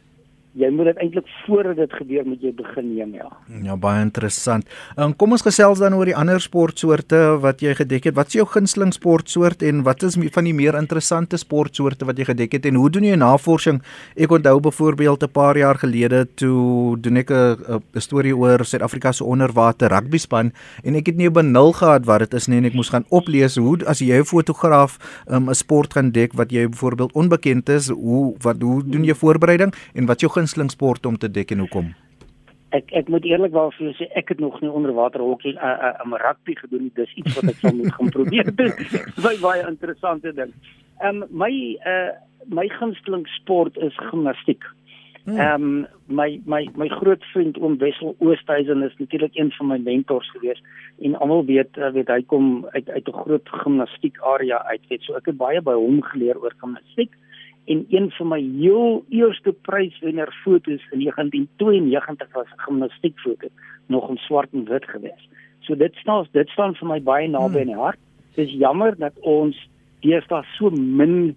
jy 0.53 0.67
moet 0.75 0.89
dit 0.91 0.97
eintlik 1.03 1.27
voordat 1.45 1.77
dit 1.79 1.93
gebeur 1.95 2.25
moet 2.27 2.41
jy 2.43 2.51
begin 2.55 2.87
neem 2.91 3.13
ja. 3.15 3.29
Ja 3.63 3.75
baie 3.79 4.01
interessant. 4.03 4.67
En 4.99 5.13
kom 5.15 5.31
ons 5.31 5.45
gesels 5.45 5.79
dan 5.79 5.95
oor 5.95 6.09
die 6.09 6.15
ander 6.17 6.41
sportsoorte 6.43 7.39
wat 7.43 7.63
jy 7.63 7.75
gedek 7.79 8.09
het. 8.09 8.15
Wat 8.17 8.27
is 8.27 8.39
jou 8.41 8.45
gunsteling 8.49 8.91
sportsoort 8.93 9.63
en 9.63 9.83
wat 9.87 10.03
is 10.03 10.17
van 10.19 10.47
die 10.47 10.55
meer 10.55 10.75
interessante 10.75 11.39
sportsoorte 11.39 12.05
wat 12.05 12.19
jy 12.19 12.27
gedek 12.33 12.57
het 12.57 12.67
en 12.67 12.79
hoe 12.81 12.89
doen 12.91 13.07
jy 13.07 13.15
navorsing? 13.15 13.81
Ek 14.15 14.31
onthou 14.31 14.59
byvoorbeeld 14.59 15.23
'n 15.23 15.31
paar 15.31 15.57
jaar 15.57 15.79
gelede 15.79 16.27
toe 16.35 16.97
doen 16.99 17.17
ek 17.17 17.31
'n 17.31 17.81
storie 17.95 18.35
oor 18.35 18.65
Suid-Afrika 18.65 19.11
se 19.11 19.23
onderwater 19.23 19.89
rugby 19.89 20.17
span 20.17 20.51
en 20.83 20.95
ek 20.95 21.05
het 21.05 21.15
nie 21.17 21.29
benul 21.29 21.71
gehad 21.73 22.05
wat 22.05 22.19
dit 22.19 22.33
is 22.33 22.47
nie 22.47 22.57
en 22.57 22.65
ek 22.65 22.73
moes 22.73 22.89
gaan 22.89 23.05
oplees 23.09 23.55
hoe 23.55 23.77
as 23.85 23.99
jy 23.99 24.19
'n 24.19 24.25
fotograaf 24.25 24.97
um, 25.27 25.43
'n 25.43 25.47
um, 25.47 25.53
sport 25.53 25.93
gaan 25.93 26.11
dek 26.11 26.33
wat 26.33 26.51
jy 26.51 26.67
byvoorbeeld 26.67 27.13
onbekend 27.13 27.69
is, 27.69 27.89
hoe 27.89 28.35
wat 28.41 28.61
hoe 28.61 28.83
doen 28.83 29.03
jy 29.03 29.13
voorbereiding 29.13 29.73
en 29.93 30.05
wat 30.05 30.19
jou 30.19 30.31
gunsteling 30.41 30.71
sport 30.73 31.05
om 31.05 31.17
te 31.17 31.29
dek 31.29 31.53
en 31.53 31.65
hoekom? 31.65 31.93
ek 32.75 32.91
ek 32.95 33.09
moet 33.11 33.25
eerlikwaar 33.27 33.73
vir 33.75 33.89
jou 33.89 33.93
sê 33.99 34.07
ek 34.19 34.31
het 34.33 34.39
nog 34.39 34.59
nie 34.63 34.71
onderwater 34.71 35.23
hokkie 35.23 35.53
'n 35.53 35.59
uh, 35.59 35.93
'n 36.05 36.13
uh, 36.15 36.19
rugby 36.23 36.55
gedoen 36.55 36.83
nie. 36.87 36.91
Dis 36.95 37.13
iets 37.19 37.35
wat 37.35 37.51
ek 37.51 37.59
sal 37.59 37.75
moet 37.75 37.93
gaan 37.93 38.11
probeer 38.17 38.47
doen. 38.55 38.73
baie 39.25 39.39
baie 39.39 39.65
interessante 39.67 40.33
ding. 40.33 40.53
Ehm 41.01 41.23
um, 41.23 41.27
my 41.29 41.51
uh 41.85 42.11
my 42.47 42.67
gunsteling 42.79 43.27
sport 43.27 43.77
is 43.77 43.97
gimnastiek. 44.09 44.63
Hmm. 45.25 45.37
Ehm 45.37 45.63
um, 45.63 45.87
my 46.07 46.39
my 46.45 46.61
my 46.75 46.87
groot 46.87 47.23
vriend 47.33 47.59
oom 47.59 47.77
Wessel 47.77 48.15
Oosthuizen 48.19 48.83
is 48.83 48.95
natuurlik 48.97 49.35
een 49.35 49.51
van 49.51 49.67
my 49.67 49.77
mentors 49.77 50.31
gewees 50.31 50.63
en 51.01 51.19
almal 51.19 51.45
weet 51.45 51.75
weet 51.75 52.07
hy 52.07 52.23
kom 52.23 52.65
uit 52.71 52.89
uit 52.89 53.07
'n 53.07 53.21
groot 53.23 53.49
gimnastiek 53.49 54.17
area 54.21 54.63
uit 54.71 54.87
weet 54.87 55.03
so 55.03 55.13
ek 55.13 55.25
het 55.25 55.37
baie 55.37 55.61
by 55.61 55.73
hom 55.73 56.01
geleer 56.01 56.39
oor 56.39 56.55
gimnastiek 56.57 57.11
en 57.71 57.85
een 57.89 58.11
van 58.11 58.27
my 58.27 58.39
heel 58.59 59.03
eerste 59.09 59.51
pryswenner 59.67 60.31
fotos 60.43 60.83
in 60.91 60.99
1992 60.99 62.33
was 62.33 62.47
'n 62.55 62.61
gimnastiekfoto 62.65 63.47
nog 63.85 64.09
in 64.09 64.17
swart 64.17 64.53
en 64.53 64.65
wit 64.65 64.85
gewees. 64.85 65.29
So 65.59 65.75
dit 65.75 65.95
staan 65.95 66.27
dit 66.31 66.49
staan 66.49 66.75
vir 66.75 66.87
my 66.87 67.01
baie 67.01 67.27
naby 67.27 67.51
hmm. 67.51 67.61
in 67.61 67.67
die 67.67 67.83
hart. 67.83 67.99
Dit 68.35 68.47
is 68.47 68.53
jammer 68.53 68.97
dat 68.97 69.13
ons 69.19 69.69
deesdae 70.01 70.43
so 70.57 70.69
min 70.69 71.35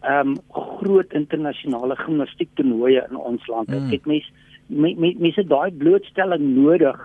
ehm 0.00 0.28
um, 0.28 0.36
groot 0.48 1.12
internasionale 1.12 1.96
gimnastiek 1.96 2.48
toernooie 2.54 3.06
in 3.10 3.16
ons 3.16 3.46
land 3.46 3.70
het. 3.70 3.80
Mm. 3.80 3.90
Dit 3.90 4.06
mens 4.06 4.32
mense 4.66 4.98
me, 5.00 5.14
me 5.18 5.44
daai 5.46 5.70
blootstelling 5.70 6.54
nodig 6.54 6.98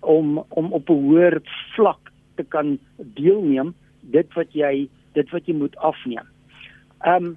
om 0.00 0.44
om 0.48 0.72
op 0.72 0.88
'n 0.90 1.02
hoër 1.08 1.40
vlak 1.74 2.12
te 2.34 2.44
kan 2.44 2.78
deelneem 2.96 3.74
dit 4.00 4.34
wat 4.34 4.52
jy 4.52 4.88
dit 5.12 5.30
wat 5.30 5.46
jy 5.46 5.54
moet 5.54 5.76
afneem. 5.76 6.26
Ehm 7.00 7.24
um, 7.24 7.36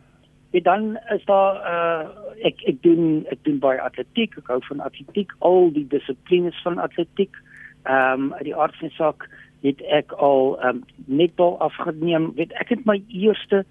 en 0.51 0.63
dan 0.63 0.97
is 1.15 1.25
daar 1.25 1.55
uh 1.55 2.07
ek 2.45 2.61
ek 2.71 2.81
doen 2.81 3.25
ek 3.29 3.43
doen 3.43 3.59
baie 3.59 3.81
atletiek, 3.81 4.37
ek 4.37 4.47
hou 4.47 4.59
van 4.67 4.79
atletiek, 4.79 5.33
al 5.39 5.71
die 5.75 5.87
dissiplines 5.87 6.61
van 6.63 6.79
atletiek. 6.79 7.35
Ehm 7.83 8.31
um, 8.31 8.33
die 8.43 8.55
aard 8.55 8.75
van 8.79 8.89
saak 8.97 9.27
het 9.61 9.81
ek 9.81 10.11
al 10.11 10.55
ehm 10.59 10.81
um, 10.81 10.83
netbal 11.05 11.59
afgeneem. 11.59 12.31
Weet 12.35 12.53
ek 12.61 12.73
het 12.75 12.85
my 12.85 13.01
eerste 13.07 13.65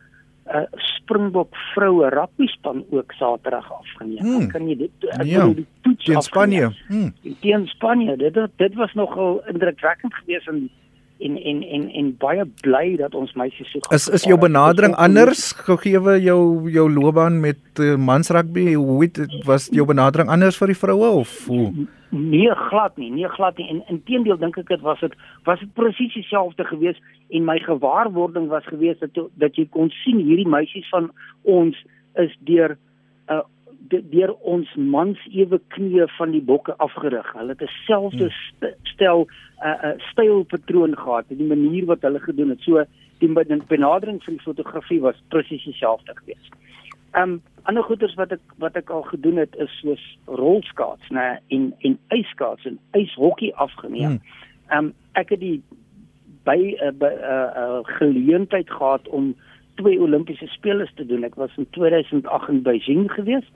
uh, 0.54 0.64
Springbok 0.76 1.56
vroue 1.75 2.08
rugby 2.08 2.47
span 2.47 2.85
ook 2.90 3.12
Saterdag 3.12 3.73
afgeneem. 3.73 4.25
Hmm. 4.25 4.49
Kan 4.52 4.68
jy 4.68 4.76
dit 4.85 5.08
ek 5.16 5.26
ja. 5.28 5.47
die 5.49 5.66
toets 5.87 6.04
teen 6.04 6.23
Spanje? 6.23 6.70
Hmm. 6.88 7.14
Teen 7.40 7.66
Spanje. 7.66 8.16
Dit 8.16 8.38
dit 8.56 8.75
was 8.75 8.92
nogal 8.94 9.42
indrukwekkend 9.50 10.14
geweest 10.14 10.49
en 10.49 10.68
en 11.18 11.37
en 11.37 11.62
en 11.62 11.88
en 12.00 12.10
baie 12.22 12.44
bly 12.62 12.96
dat 12.96 13.14
ons 13.14 13.32
meisies 13.34 13.70
so 13.72 13.94
Is 13.94 14.08
is 14.08 14.25
jou 14.28 14.38
benadering 14.38 14.94
anders 14.94 15.52
gegee 15.52 16.18
jou 16.22 16.70
jou 16.70 16.87
loopbaan 16.92 17.40
met 17.40 17.80
uh, 17.80 17.96
mans 17.96 18.30
rugby? 18.30 18.75
Hoe 18.75 19.02
het 19.02 19.44
was 19.46 19.68
jou 19.72 19.87
benadering 19.87 20.30
anders 20.30 20.58
vir 20.60 20.72
die 20.72 20.78
vroue 20.78 21.10
of 21.22 21.46
hoe? 21.46 21.72
Nee, 22.10 22.54
glad 22.70 22.96
nie. 22.96 23.10
Nee, 23.10 23.28
glad 23.28 23.56
nie. 23.56 23.68
En 23.68 23.82
inteendeel 23.87 24.38
dink 24.38 24.56
ek 24.56 24.68
dit 24.68 24.80
was 24.80 25.00
dit 25.00 25.14
was 25.44 25.60
dit 25.60 25.72
presies 25.76 26.14
dieselfde 26.14 26.64
geweest 26.64 27.02
en 27.28 27.44
my 27.44 27.58
gewaarwording 27.66 28.48
was 28.48 28.64
geweest 28.70 29.00
dat 29.00 29.28
dat 29.37 29.56
jy 29.56 29.66
kon 29.75 29.90
sien 30.04 30.22
hierdie 30.25 30.48
meisies 30.48 30.88
van 30.94 31.10
ons 31.42 31.76
is 32.14 32.34
deur 32.48 32.78
uh 33.28 33.44
deur 33.88 34.35
ons 34.42 34.68
mans 34.76 35.18
ewe 35.33 35.61
knieë 35.75 36.07
van 36.16 36.33
die 36.35 36.42
bokke 36.42 36.75
afgerig. 36.76 37.33
Hulle 37.33 37.54
het 37.57 37.62
'n 37.62 37.75
selfde 37.87 38.30
hmm. 38.30 38.75
stel 38.83 39.26
'n 39.26 39.66
uh, 39.66 39.85
uh, 39.85 39.99
stylpatroon 40.11 40.97
gehad, 40.97 41.25
die 41.28 41.47
manier 41.47 41.87
wat 41.87 42.02
hulle 42.02 42.21
gedoen 42.21 42.49
het. 42.49 42.61
So 42.61 42.85
die 43.18 43.33
benadering 43.66 44.23
van 44.25 44.35
die 44.35 44.42
fotografie 44.42 45.00
was 45.00 45.23
presies 45.28 45.64
dieselfde 45.64 46.12
geweest. 46.14 46.54
Ehm 47.12 47.23
um, 47.23 47.42
ander 47.62 47.83
goeders 47.83 48.14
wat 48.14 48.33
ek 48.33 48.40
wat 48.59 48.76
ek 48.76 48.90
al 48.90 49.02
gedoen 49.02 49.37
het 49.37 49.57
is 49.57 49.73
soos 49.80 50.18
rolskaats, 50.25 51.09
nê, 51.09 51.38
en 51.49 51.75
en 51.78 51.99
yskaats 52.09 52.64
en 52.64 52.78
yshokkie 52.92 53.54
afgeneem. 53.54 54.09
Hmm. 54.09 54.21
Ehm 54.68 54.85
um, 54.85 54.95
ek 55.12 55.28
het 55.28 55.40
die 55.40 55.62
by 56.45 56.57
'n 56.57 56.97
uh, 57.02 57.11
uh, 57.11 57.50
uh, 57.62 57.78
geleentheid 57.83 58.71
gehad 58.71 59.09
om 59.09 59.35
twee 59.75 60.00
Olimpiese 60.00 60.47
spele 60.47 60.88
te 60.95 61.07
doen. 61.07 61.25
Ek 61.25 61.35
was 61.35 61.57
in 61.57 61.66
2008 61.71 62.49
in 62.49 62.62
Beijing 62.62 63.12
gewees 63.12 63.47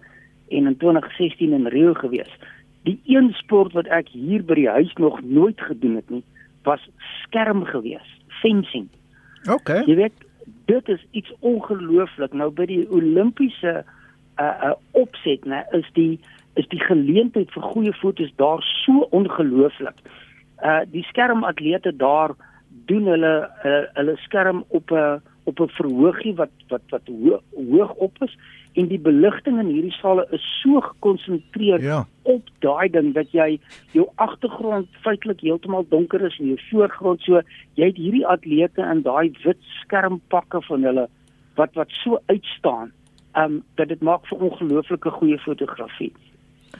en 0.52 0.66
in 0.66 0.76
2016 0.76 1.52
in 1.52 1.66
Rio 1.66 1.94
gewees. 1.94 2.32
Die 2.82 3.00
een 3.06 3.30
sport 3.32 3.72
wat 3.72 3.86
ek 3.86 4.08
hier 4.08 4.44
by 4.44 4.54
die 4.58 4.68
huis 4.68 4.92
nog 4.98 5.20
nooit 5.22 5.60
gedoen 5.60 5.96
het 6.00 6.10
nie, 6.10 6.24
was 6.66 6.82
skerm 7.22 7.64
gewees, 7.64 8.08
fencing. 8.42 8.88
OK. 9.50 9.74
Jy 9.86 9.96
weet 9.98 10.26
dit 10.70 10.88
is 10.88 11.06
iets 11.10 11.32
ongelooflik. 11.40 12.32
Nou 12.32 12.50
by 12.54 12.66
die 12.70 12.84
Olimpiese 12.90 13.82
uh 14.40 14.44
uh 14.70 14.74
opset, 14.98 15.44
né, 15.44 15.62
is 15.76 15.88
die 15.98 16.20
is 16.60 16.68
die 16.68 16.80
geleentheid 16.80 17.50
vir 17.54 17.64
goeie 17.72 17.92
fotos 17.96 18.32
daar 18.36 18.62
so 18.84 19.06
ongelooflik. 19.10 19.98
Uh 20.62 20.82
die 20.90 21.04
skermatlete 21.10 21.96
daar 21.96 22.34
doen 22.88 23.06
hulle 23.06 23.34
uh, 23.64 23.82
hulle 23.98 24.16
skerm 24.24 24.64
op 24.68 24.90
'n 24.90 25.20
op 25.44 25.60
'n 25.60 25.68
verhoogie 25.68 26.34
wat 26.34 26.50
wat 26.68 26.82
wat 26.88 27.06
ho 27.06 27.40
hoog 27.70 27.92
op 27.94 28.22
is. 28.22 28.36
En 28.72 28.86
die 28.86 28.98
beligting 28.98 29.58
in 29.58 29.66
hierdie 29.66 29.92
sale 29.92 30.26
is 30.30 30.60
so 30.62 30.80
gekonsentreer 30.80 31.82
ja. 31.82 32.06
op 32.22 32.48
daai 32.58 32.88
ding 32.90 33.14
dat 33.14 33.32
jy 33.32 33.60
jou 33.92 34.08
agtergrond 34.14 34.88
feitelik 35.00 35.40
heeltemal 35.40 35.86
donker 35.88 36.20
is 36.20 36.38
en 36.38 36.46
jou 36.46 36.58
voorgrond 36.70 37.20
so. 37.20 37.40
Jy 37.74 37.86
het 37.86 37.96
hierdie 37.96 38.26
atlete 38.26 38.82
in 38.82 39.02
daai 39.02 39.32
wit 39.44 39.60
skermpakke 39.82 40.62
van 40.62 40.82
hulle 40.82 41.08
wat 41.54 41.74
wat 41.74 41.90
so 41.90 42.18
uitstaan 42.26 42.92
um 43.36 43.62
dat 43.74 43.88
dit 43.88 44.00
maak 44.00 44.26
vir 44.26 44.38
ongelooflike 44.38 45.10
goeie 45.10 45.38
fotografie. 45.38 46.12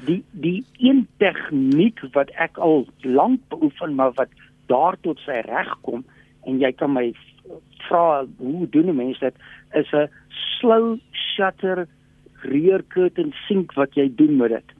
Die 0.07 0.23
die 0.31 0.65
een 0.79 1.07
tegniek 1.17 2.01
wat 2.13 2.31
ek 2.31 2.59
al 2.59 2.87
lank 3.03 3.41
beoefen 3.49 3.95
maar 3.95 4.13
wat 4.13 4.29
daar 4.67 4.97
tot 5.01 5.19
sy 5.27 5.43
reg 5.45 5.77
kom 5.81 6.05
en 6.47 6.59
jy 6.61 6.73
kan 6.73 6.93
my 6.93 7.13
vra 7.89 8.25
hoe 8.37 8.69
doen 8.69 8.89
'n 8.89 8.97
mens 8.97 9.19
dit? 9.19 9.35
Is 9.73 9.93
'n 9.93 10.09
slow 10.59 10.99
shutter 11.11 11.87
rear 12.43 12.83
curtain 12.89 13.35
sync 13.49 13.73
wat 13.73 13.95
jy 13.95 14.11
doen 14.17 14.37
met 14.37 14.51
dit. 14.51 14.75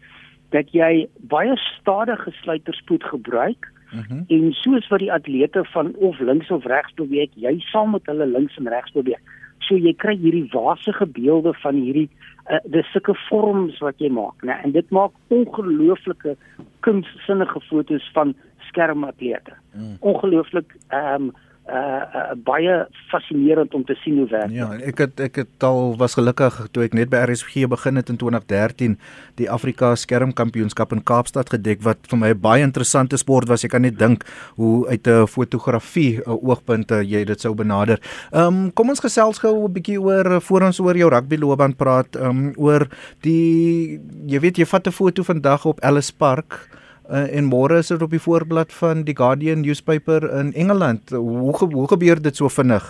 Dat 0.51 0.73
jy 0.73 1.09
baie 1.33 1.57
stadige 1.57 2.31
sluiterspoed 2.43 3.05
gebruik 3.05 3.69
mm 3.93 4.01
-hmm. 4.09 4.25
en 4.29 4.53
soos 4.53 4.89
wat 4.89 4.99
die 4.99 5.13
atlete 5.13 5.65
van 5.65 5.95
of 5.95 6.19
links 6.19 6.51
of 6.51 6.65
regs 6.65 6.95
beweeg 6.95 7.31
jy 7.35 7.59
saam 7.59 7.91
met 7.91 8.07
hulle 8.07 8.27
links 8.27 8.57
en 8.57 8.69
regs 8.69 8.93
beweeg. 8.93 9.21
So 9.59 9.77
jy 9.77 9.95
kry 9.95 10.17
hierdie 10.17 10.49
wasige 10.51 11.07
beelde 11.07 11.55
van 11.55 11.75
hierdie 11.75 12.11
uh, 12.51 12.59
dis 12.65 12.91
sulke 12.93 13.15
vorms 13.29 13.79
wat 13.79 13.99
jy 13.99 14.11
maak 14.11 14.43
né? 14.43 14.59
En 14.63 14.73
dit 14.73 14.91
maak 14.91 15.13
ongelooflike 15.29 16.37
kunstsinnige 16.81 17.61
fotos 17.61 18.11
van 18.13 18.35
skermatlete. 18.59 19.53
Mm. 19.75 19.97
ongelooflik 20.01 20.77
ehm 20.89 21.23
um, 21.23 21.33
uh, 21.69 21.75
uh 21.75 22.35
baie 22.45 22.87
fascinerend 23.11 23.75
om 23.75 23.85
te 23.85 23.95
sien 24.03 24.19
hoe 24.19 24.27
werk. 24.31 24.51
Ja, 24.55 24.69
ek 24.83 24.99
het 25.05 25.21
ek 25.21 25.37
het 25.43 25.67
al 25.67 25.95
was 26.01 26.17
gelukkig 26.19 26.57
toe 26.73 26.85
ek 26.87 26.97
net 26.97 27.11
by 27.13 27.23
RSG 27.29 27.69
begin 27.71 28.01
het 28.01 28.11
in 28.13 28.19
2013 28.21 28.97
die 29.41 29.49
Afrika 29.51 29.95
skermkampioenskap 29.99 30.93
in 30.97 31.05
Kaapstad 31.07 31.53
gedek 31.55 31.85
wat 31.87 32.03
vir 32.11 32.19
my 32.19 32.33
'n 32.35 32.41
baie 32.41 32.63
interessante 32.63 33.17
sport 33.17 33.49
was. 33.49 33.63
Jy 33.63 33.69
kan 33.69 33.83
net 33.83 33.99
dink 33.99 34.25
hoe 34.57 34.89
uit 34.89 35.07
'n 35.07 35.27
fotografie 35.27 36.21
'n 36.27 36.39
oogpunt 36.43 36.91
jy 36.91 37.25
dit 37.25 37.41
sou 37.41 37.55
benader. 37.55 38.01
Ehm 38.33 38.47
um, 38.47 38.73
kom 38.73 38.89
ons 38.89 39.01
gesels 39.01 39.39
gou 39.39 39.69
'n 39.69 39.73
bietjie 39.73 40.01
oor 40.01 40.41
voor 40.41 40.63
ons 40.63 40.81
oor 40.81 40.97
jou 40.97 41.11
rugbyloopbaan 41.11 41.77
praat, 41.77 42.17
ehm 42.17 42.29
um, 42.29 42.53
oor 42.57 42.89
die 43.21 44.01
jy 44.27 44.41
weet 44.41 44.57
jy 44.59 44.65
vat 44.65 44.87
'n 44.87 44.93
foto 44.93 45.23
vandag 45.23 45.65
op 45.67 45.81
Ellis 45.81 46.11
Park 46.11 46.69
uh, 47.13 47.37
en 47.37 47.49
môre 47.49 47.79
is 47.83 47.93
dit 47.93 48.03
op 48.03 48.11
die 48.11 48.23
voorblad 48.23 48.73
van 48.73 49.05
die 49.09 49.17
Guardian 49.17 49.61
newspaper 49.61 50.25
in 50.41 50.53
Engeland. 50.53 51.11
Hoe 51.11 51.53
hoe 51.73 51.89
gebeur 51.89 52.23
dit 52.23 52.37
so 52.37 52.49
vinnig? 52.49 52.87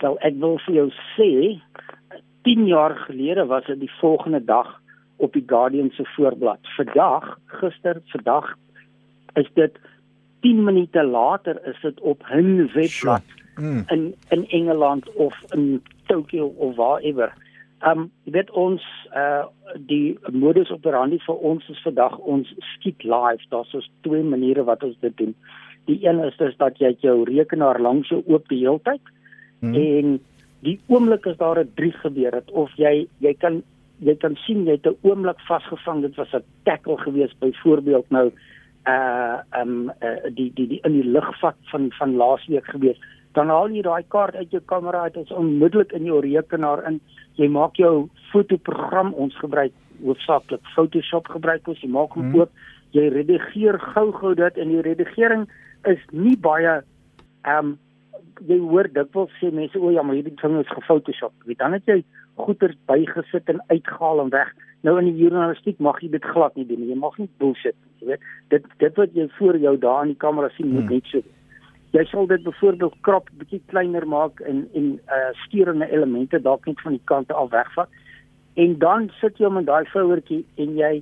Wel, 0.00 0.18
ek 0.28 0.34
wil 0.42 0.58
vir 0.66 0.74
jou 0.80 0.88
sê 1.14 1.30
10 2.46 2.66
jaar 2.66 2.96
gelede 3.06 3.46
was 3.50 3.66
dit 3.66 3.80
die 3.80 3.92
volgende 4.00 4.42
dag 4.44 4.68
op 5.16 5.32
die 5.32 5.44
Guardian 5.46 5.90
se 5.96 6.04
voorblad. 6.16 6.60
Vandag, 6.76 7.38
gister, 7.60 8.02
vandag 8.12 8.52
is 9.34 9.48
dit 9.54 9.78
10 10.44 10.64
minute 10.64 11.02
later 11.02 11.58
is 11.66 11.80
dit 11.82 12.00
op 12.00 12.22
hun 12.28 12.70
webblad 12.74 13.24
mm. 13.56 13.84
in 13.88 14.14
in 14.28 14.48
Engeland 14.48 15.12
of 15.14 15.34
in 15.54 15.82
Tokyo 16.06 16.46
of 16.46 16.76
waarever. 16.76 17.32
Um, 17.84 18.06
jy 18.24 18.32
weet 18.32 18.50
ons 18.56 18.84
uh 19.12 19.44
die 19.76 20.16
modus 20.32 20.70
operandi 20.72 21.18
vir 21.26 21.42
ons 21.44 21.64
is 21.68 21.82
vandag 21.84 22.14
ons 22.18 22.48
skiet 22.72 23.04
live. 23.04 23.44
Daar's 23.50 23.68
so 23.70 23.84
twee 24.06 24.22
maniere 24.24 24.64
wat 24.64 24.82
ons 24.86 24.96
dit 25.00 25.16
doen. 25.16 25.34
Die 25.84 25.98
een 26.06 26.22
is 26.24 26.36
dus 26.40 26.56
dat 26.56 26.80
jy 26.80 26.94
jou 27.04 27.24
rekenaar 27.28 27.80
langs 27.80 28.08
jou 28.08 28.22
oop 28.24 28.48
die 28.48 28.62
hele 28.62 28.80
tyd 28.84 29.12
hmm. 29.60 29.74
en 29.74 30.16
die 30.64 30.78
oomblik 30.88 31.26
as 31.26 31.36
daar 31.36 31.60
'n 31.60 31.72
drie 31.76 31.92
gebeur 31.92 32.32
het 32.32 32.50
of 32.50 32.72
jy 32.76 33.06
jy 33.20 33.34
kan 33.34 33.62
jy 34.00 34.16
kan 34.16 34.36
sien 34.46 34.64
jy 34.64 34.78
het 34.78 34.86
'n 34.86 34.96
oomblik 35.02 35.40
vasgevang 35.48 36.00
dit 36.02 36.16
was 36.16 36.32
'n 36.32 36.44
tackle 36.64 36.96
geweest 36.96 37.38
byvoorbeeld 37.40 38.10
nou 38.10 38.32
uh 38.86 39.38
um 39.60 39.92
uh, 40.00 40.30
die 40.34 40.50
die 40.54 40.66
die 40.66 40.80
in 40.82 40.92
die 40.92 41.10
lugvat 41.10 41.56
van 41.70 41.90
van 41.98 42.16
laasweek 42.16 42.66
geweest 42.66 43.00
dan 43.36 43.52
haal 43.52 43.72
jy 43.72 43.84
daai 43.86 44.04
kaart 44.14 44.36
uit 44.36 44.52
jou 44.54 44.62
kamera 44.72 45.06
uit 45.06 45.16
is 45.22 45.32
onmiddellik 45.32 45.92
in 45.96 46.08
jou 46.08 46.20
rekenaar 46.24 46.84
in 46.88 47.00
jy 47.40 47.48
maak 47.52 47.76
jou 47.80 48.08
fotoprogram 48.32 49.12
ons 49.14 49.36
gebruik 49.42 49.74
hoofsaaklik 50.02 50.64
Photoshop 50.74 51.28
gebruik 51.32 51.68
ons 51.68 51.82
jy 51.84 51.90
maak 51.92 52.16
hom 52.16 52.30
hmm. 52.30 52.40
oop 52.40 52.96
jy 52.96 53.08
redigeer 53.12 53.78
gou-gou 53.92 54.34
dit 54.38 54.62
en 54.62 54.72
die 54.72 54.84
redigering 54.84 55.48
is 55.92 56.00
nie 56.12 56.36
baie 56.36 56.80
ehm 57.46 57.58
um, 57.72 57.74
jy 58.44 58.58
hoor 58.60 58.88
dikwels 58.92 59.32
sê 59.40 59.50
mense 59.54 59.78
o 59.80 59.90
ja, 59.94 60.02
maar 60.04 60.18
hierdie 60.18 60.34
ding 60.36 60.58
is 60.60 60.72
gefotoshop. 60.74 61.32
Weet 61.48 61.60
dan 61.62 61.76
het 61.76 61.86
jy 61.88 62.02
goeie 62.36 62.72
bygesit 62.90 63.48
en 63.48 63.62
uitgehaal 63.70 64.26
en 64.26 64.32
weg. 64.34 64.50
Nou 64.84 64.98
in 65.00 65.08
die 65.08 65.22
journalistiek 65.22 65.78
mag 65.80 66.02
jy 66.02 66.10
dit 66.12 66.24
glad 66.34 66.56
nie 66.56 66.66
doen. 66.68 66.84
Jy 66.84 66.98
mag 67.00 67.16
nie 67.18 67.30
bullshit, 67.40 67.76
jy 68.00 68.12
weet. 68.12 68.26
Dit 68.52 68.66
dit 68.82 69.00
wat 69.00 69.16
jy 69.16 69.28
voor 69.38 69.58
jou 69.62 69.76
daar 69.80 70.04
in 70.04 70.12
die 70.12 70.20
kamera 70.20 70.50
sien 70.56 70.68
moet 70.74 70.84
hmm. 70.84 70.98
net 70.98 71.12
so. 71.12 71.22
Jy 71.96 72.04
sal 72.10 72.26
dit 72.28 72.42
byvoorbeeld 72.44 72.96
krap 73.06 73.28
bietjie 73.40 73.62
kleiner 73.72 74.04
maak 74.04 74.40
en 74.44 74.66
en 74.76 74.88
uh 75.16 75.28
steurende 75.46 75.88
elemente 75.88 76.40
dalk 76.44 76.66
net 76.68 76.80
van 76.84 76.96
die 76.98 77.06
kante 77.08 77.32
af 77.34 77.50
wegvat. 77.54 77.88
En 78.60 78.78
dan 78.82 79.08
sit 79.20 79.38
jy 79.40 79.48
hom 79.48 79.62
in 79.62 79.68
daai 79.68 79.88
vouertjie 79.92 80.42
en 80.60 80.76
jy 80.76 80.92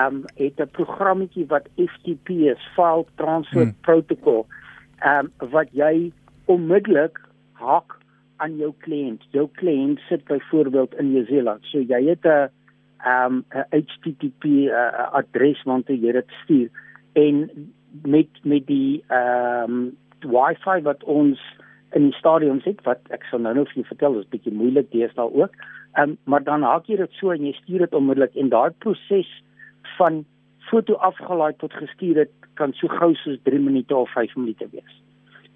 um 0.00 0.24
het 0.38 0.60
'n 0.60 0.72
programmetjie 0.78 1.46
wat 1.52 1.68
FTP 1.76 2.40
is, 2.54 2.68
File 2.76 3.04
Transfer 3.20 3.62
hmm. 3.62 3.76
Protocol, 3.82 4.46
um 5.04 5.32
wat 5.52 5.68
jy 5.72 6.12
onmiddellik 6.46 7.20
haak 7.52 7.98
aan 8.36 8.56
jou 8.56 8.72
kliënt. 8.86 9.22
Jou 9.36 9.48
kliënt 9.60 10.00
sit 10.08 10.24
byvoorbeeld 10.24 10.94
in 10.94 11.12
New 11.12 11.26
Zealand. 11.26 11.64
So 11.64 11.78
jy 11.78 12.04
het 12.08 12.24
'n 12.24 12.48
um 13.04 13.44
'n 13.52 13.84
HTTP 13.84 14.44
uh, 14.44 15.12
adres 15.12 15.62
waartoe 15.64 16.00
jy 16.00 16.12
dit 16.12 16.30
stuur 16.42 16.68
en 17.12 17.50
met 18.04 18.28
met 18.44 18.66
die 18.66 19.04
um 19.08 19.96
Wi-Fi 20.24 20.80
wat 20.82 21.04
ons 21.04 21.38
in 21.96 22.10
die 22.10 22.18
stadion 22.18 22.60
sit 22.64 22.82
wat 22.86 23.00
ek 23.14 23.24
sal 23.30 23.42
nou 23.42 23.54
nou 23.54 23.64
vir 23.64 23.82
jou 23.82 23.86
vertel 23.88 24.18
is 24.20 24.28
bietjie 24.32 24.54
moeilik 24.54 24.90
deesdae 24.94 25.26
ook. 25.42 25.54
Um 25.98 26.16
maar 26.24 26.44
dan 26.46 26.62
haak 26.62 26.86
jy 26.86 26.96
dit 27.00 27.16
so 27.18 27.34
en 27.34 27.46
jy 27.46 27.54
stuur 27.58 27.86
dit 27.86 27.94
onmiddellik 27.94 28.36
en 28.36 28.52
daai 28.52 28.70
proses 28.84 29.30
van 29.98 30.24
foto 30.70 30.94
afgelaai 30.94 31.52
tot 31.58 31.74
gestuur 31.74 32.24
het 32.24 32.32
kan 32.60 32.74
so 32.78 32.88
gou 33.00 33.14
soos 33.22 33.38
3 33.48 33.58
minute 33.58 33.96
of 33.96 34.10
5 34.14 34.36
minute 34.36 34.68
wees. 34.72 34.96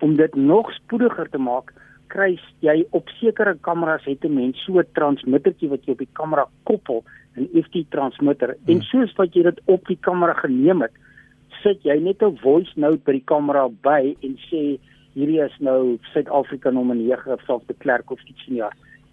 Om 0.02 0.16
dit 0.16 0.34
nog 0.34 0.72
spoediger 0.74 1.28
te 1.30 1.38
maak, 1.38 1.70
kry 2.12 2.34
jy 2.64 2.76
op 2.98 3.08
sekere 3.20 3.54
kameras 3.68 4.04
het 4.08 4.24
'n 4.24 4.34
mens 4.34 4.64
so 4.64 4.78
'n 4.78 4.92
transmittertjie 4.98 5.68
wat 5.68 5.84
jy 5.84 5.92
op 5.92 5.98
die 5.98 6.14
kamera 6.20 6.46
koppel, 6.64 7.04
'n 7.36 7.48
FT 7.62 7.84
transmitter. 7.90 8.56
Hmm. 8.56 8.74
En 8.74 8.82
soos 8.82 9.12
wat 9.16 9.34
jy 9.34 9.42
dit 9.42 9.60
op 9.64 9.86
die 9.86 9.98
kamera 10.00 10.32
geneem 10.32 10.82
het, 10.82 10.92
sit 11.64 11.82
jy 11.82 11.96
net 12.00 12.22
'n 12.22 12.36
voice 12.42 12.72
note 12.76 13.02
by 13.04 13.12
die 13.16 13.28
kamera 13.32 13.68
by 13.68 14.14
en 14.22 14.38
sê 14.50 14.78
hierdie 15.14 15.40
is 15.40 15.56
nou 15.60 15.98
Suid-Afrika 16.12 16.70
nommer 16.70 16.96
9 16.96 17.32
of 17.32 17.42
selfs 17.46 17.66
die 17.66 17.78
klerk 17.78 18.10
of 18.10 18.20
iets 18.28 18.46
nie. 18.48 18.62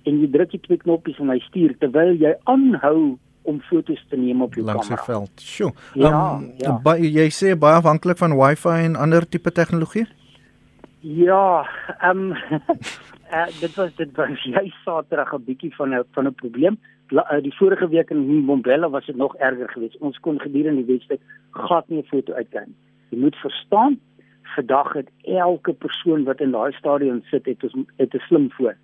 En 0.06 0.22
jy 0.22 0.30
druk 0.34 0.52
die 0.52 0.60
twee 0.60 0.78
knoppies 0.78 1.20
en 1.20 1.30
hy 1.30 1.40
stuur 1.40 1.78
terwyl 1.80 2.16
jy 2.18 2.34
aanhou 2.46 3.18
om 3.44 3.62
foto's 3.70 4.02
te 4.10 4.18
neem 4.18 4.42
op 4.42 4.54
jou 4.54 4.66
Langs 4.66 4.88
kamera. 4.88 5.06
Langs 5.06 5.06
die 5.06 5.14
veld. 5.14 5.42
Sjoe. 5.42 5.72
Ja, 5.94 6.36
um, 6.36 6.52
ja. 6.58 6.78
By, 6.84 6.98
jy 7.02 7.30
sê 7.34 7.56
baie 7.58 7.80
afhanklik 7.80 8.18
van 8.18 8.36
Wi-Fi 8.38 8.86
en 8.86 8.96
ander 8.96 9.26
tipe 9.30 9.52
tegnologie? 9.52 10.08
Ja, 11.02 11.66
ehm 12.00 12.32
um, 12.32 12.38
uh, 13.34 13.48
dit 13.60 13.76
was 13.76 13.96
dit 13.98 14.12
was 14.18 14.44
jy 14.46 14.74
Saterdag 14.84 15.34
'n 15.34 15.46
bietjie 15.46 15.74
van 15.76 15.96
'n 15.96 16.04
van 16.14 16.28
'n 16.28 16.34
probleem. 16.34 16.78
Uh, 17.12 17.42
die 17.44 17.56
vorige 17.56 17.88
week 17.90 18.10
in 18.10 18.44
Mbombela 18.44 18.90
was 18.90 19.06
dit 19.06 19.16
nog 19.16 19.36
erger 19.36 19.70
geweest. 19.70 19.98
Ons 19.98 20.20
kon 20.20 20.40
gedurende 20.40 20.86
die 20.86 20.94
wedstryd 20.94 21.22
glad 21.52 21.90
nie 21.90 22.00
'n 22.00 22.08
foto 22.08 22.34
uitkry 22.34 22.64
nie. 22.66 22.76
Jy 23.10 23.18
moet 23.20 23.36
verstaan, 23.36 24.00
vandag 24.56 24.94
het 24.94 25.10
elke 25.22 25.74
persoon 25.74 26.24
wat 26.24 26.40
in 26.40 26.52
daai 26.52 26.72
stadion 26.72 27.24
sit 27.30 27.46
het 27.46 27.64
ons 27.64 27.76
het 27.98 28.14
'n 28.14 28.24
slim 28.28 28.50
foon. 28.50 28.76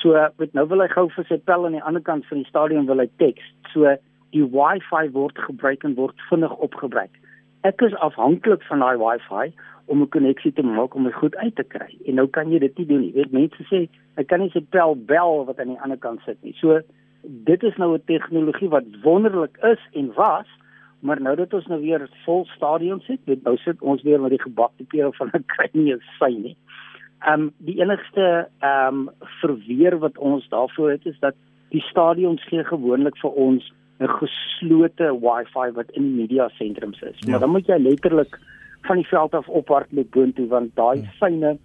So, 0.00 0.28
met 0.36 0.52
nou 0.52 0.66
wil 0.68 0.80
hy 0.80 0.88
gou 0.88 1.08
vir 1.10 1.24
sy 1.24 1.36
pel 1.36 1.66
aan 1.66 1.76
die 1.76 1.82
ander 1.82 2.02
kant 2.02 2.26
van 2.26 2.38
die 2.38 2.46
stadion 2.46 2.86
wil 2.86 2.98
hy 2.98 3.08
teks. 3.16 3.44
So 3.72 3.96
die 4.30 4.44
Wi-Fi 4.44 5.10
word 5.12 5.38
gebruik 5.38 5.84
en 5.84 5.94
word 5.94 6.20
vinnig 6.30 6.54
opgebruik. 6.56 7.10
Ek 7.68 7.82
is 7.82 7.94
afhanklik 7.94 8.62
van 8.62 8.78
daai 8.78 8.96
Wi-Fi 8.96 9.52
om 9.86 10.02
'n 10.02 10.08
koneksie 10.08 10.52
te 10.52 10.62
maak 10.62 10.94
om 10.94 11.04
dit 11.04 11.14
goed 11.14 11.36
uit 11.36 11.56
te 11.56 11.64
kry. 11.64 11.96
En 12.06 12.14
nou 12.14 12.26
kan 12.26 12.50
jy 12.50 12.58
dit 12.58 12.78
nie 12.78 12.86
doen 12.86 13.00
nie. 13.00 13.12
Weet 13.12 13.32
mense 13.32 13.62
sê 13.68 13.88
ek 14.16 14.26
kan 14.26 14.40
nie 14.40 14.50
se 14.50 14.60
pel 14.60 14.96
bel 14.96 15.44
wat 15.44 15.58
aan 15.58 15.74
die 15.74 15.80
ander 15.80 15.98
kant 15.98 16.20
sit 16.24 16.42
nie. 16.42 16.54
So 16.60 16.80
dit 17.22 17.62
is 17.62 17.76
nou 17.76 17.94
'n 17.94 18.02
tegnologie 18.04 18.68
wat 18.68 18.84
wonderlik 19.02 19.56
is 19.56 19.88
en 19.92 20.12
was, 20.14 20.46
maar 21.00 21.20
nou 21.20 21.36
dat 21.36 21.54
ons 21.54 21.66
nou 21.66 21.80
weer 21.80 22.08
vol 22.24 22.44
stadions 22.44 23.06
het, 23.06 23.20
weet 23.24 23.42
nou 23.42 23.56
sit 23.56 23.82
ons 23.82 24.02
weer 24.02 24.20
met 24.20 24.30
die 24.30 24.42
gebakte 24.42 24.84
pere 24.84 25.12
van 25.12 25.30
'n 25.36 25.44
kry 25.46 25.98
sy 26.18 26.32
nie. 26.36 26.56
Ehm 27.20 27.40
um, 27.40 27.52
die 27.58 27.80
enigste 27.80 28.48
ehm 28.60 28.94
um, 28.94 29.10
verweer 29.20 29.98
wat 29.98 30.18
ons 30.18 30.48
daarvoor 30.48 30.90
het 30.90 31.06
is 31.06 31.18
dat 31.18 31.34
die 31.68 31.82
stadions 31.82 32.44
gee 32.44 32.64
gewoonlik 32.64 33.16
vir 33.16 33.30
ons 33.30 33.72
'n 34.00 34.08
geslote 34.08 35.12
Wi-Fi 35.20 35.72
wat 35.72 35.90
in 35.90 36.02
die 36.02 36.20
media 36.20 36.48
sentrums 36.48 37.00
is. 37.02 37.18
Ja. 37.18 37.30
Maar 37.30 37.40
dan 37.40 37.50
moet 37.50 37.66
jy 37.66 37.78
letterlik 37.78 38.38
van 38.82 38.96
die 38.96 39.06
veld 39.06 39.34
af 39.34 39.48
ophardloop 39.48 40.10
boontoe 40.10 40.46
want 40.48 40.74
daai 40.74 41.02
ja. 41.02 41.10
syne 41.18 41.58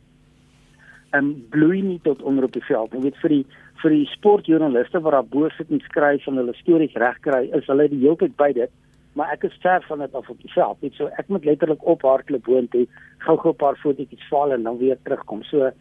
en 1.15 1.47
bloei 1.49 1.82
nie 1.82 1.99
tot 2.03 2.21
onder 2.21 2.43
op 2.43 2.53
die 2.53 2.63
veld. 2.63 2.91
Jy 2.91 2.99
weet 2.99 3.21
vir 3.23 3.30
die 3.30 3.45
vir 3.81 3.91
die 3.91 4.05
sportjoernaliste 4.05 5.01
wat 5.03 5.11
daar 5.11 5.29
bo 5.29 5.49
sit 5.57 5.69
en 5.69 5.81
skryf 5.83 6.27
en 6.27 6.38
hulle 6.38 6.53
stories 6.53 6.93
regkry, 6.93 7.49
is 7.57 7.67
hulle 7.67 7.89
die 7.91 8.01
hele 8.03 8.17
tyd 8.17 8.35
by 8.38 8.51
dit, 8.53 8.71
maar 9.15 9.31
ek 9.31 9.43
is 9.47 9.57
ver 9.63 9.83
van 9.88 9.99
dit 10.03 10.15
af 10.15 10.29
op 10.29 10.39
die 10.41 10.51
veld. 10.53 10.81
Net 10.81 10.93
so 10.93 11.07
ek 11.19 11.29
moet 11.31 11.45
letterlik 11.45 11.83
ophardloop 11.83 12.45
boontoe, 12.47 12.85
gou-gou 13.25 13.53
'n 13.53 13.61
paar 13.63 13.75
fotootjies 13.75 14.27
val 14.29 14.53
en 14.53 14.63
dan 14.63 14.77
weer 14.77 14.97
terugkom. 15.03 15.43
So 15.43 15.71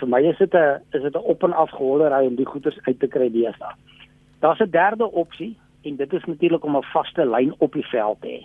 vir 0.00 0.08
my 0.08 0.20
is 0.22 0.38
dit 0.38 0.54
'n 0.54 0.80
is 0.92 1.02
dit 1.02 1.14
'n 1.14 1.28
op 1.32 1.42
en 1.42 1.52
af 1.52 1.70
gehollery 1.70 2.26
om 2.26 2.36
die 2.36 2.46
goeders 2.46 2.78
uit 2.86 3.00
te 3.00 3.06
kry 3.06 3.30
deesdae. 3.30 3.74
Daar's 4.40 4.60
'n 4.60 4.70
derde 4.70 5.10
opsie 5.10 5.56
en 5.82 5.96
dit 5.96 6.12
is 6.12 6.24
natuurlik 6.24 6.64
om 6.64 6.76
'n 6.76 6.90
vaste 6.92 7.26
lyn 7.26 7.54
op 7.58 7.72
die 7.72 7.86
veld 7.86 8.20
te 8.20 8.28
hê. 8.28 8.42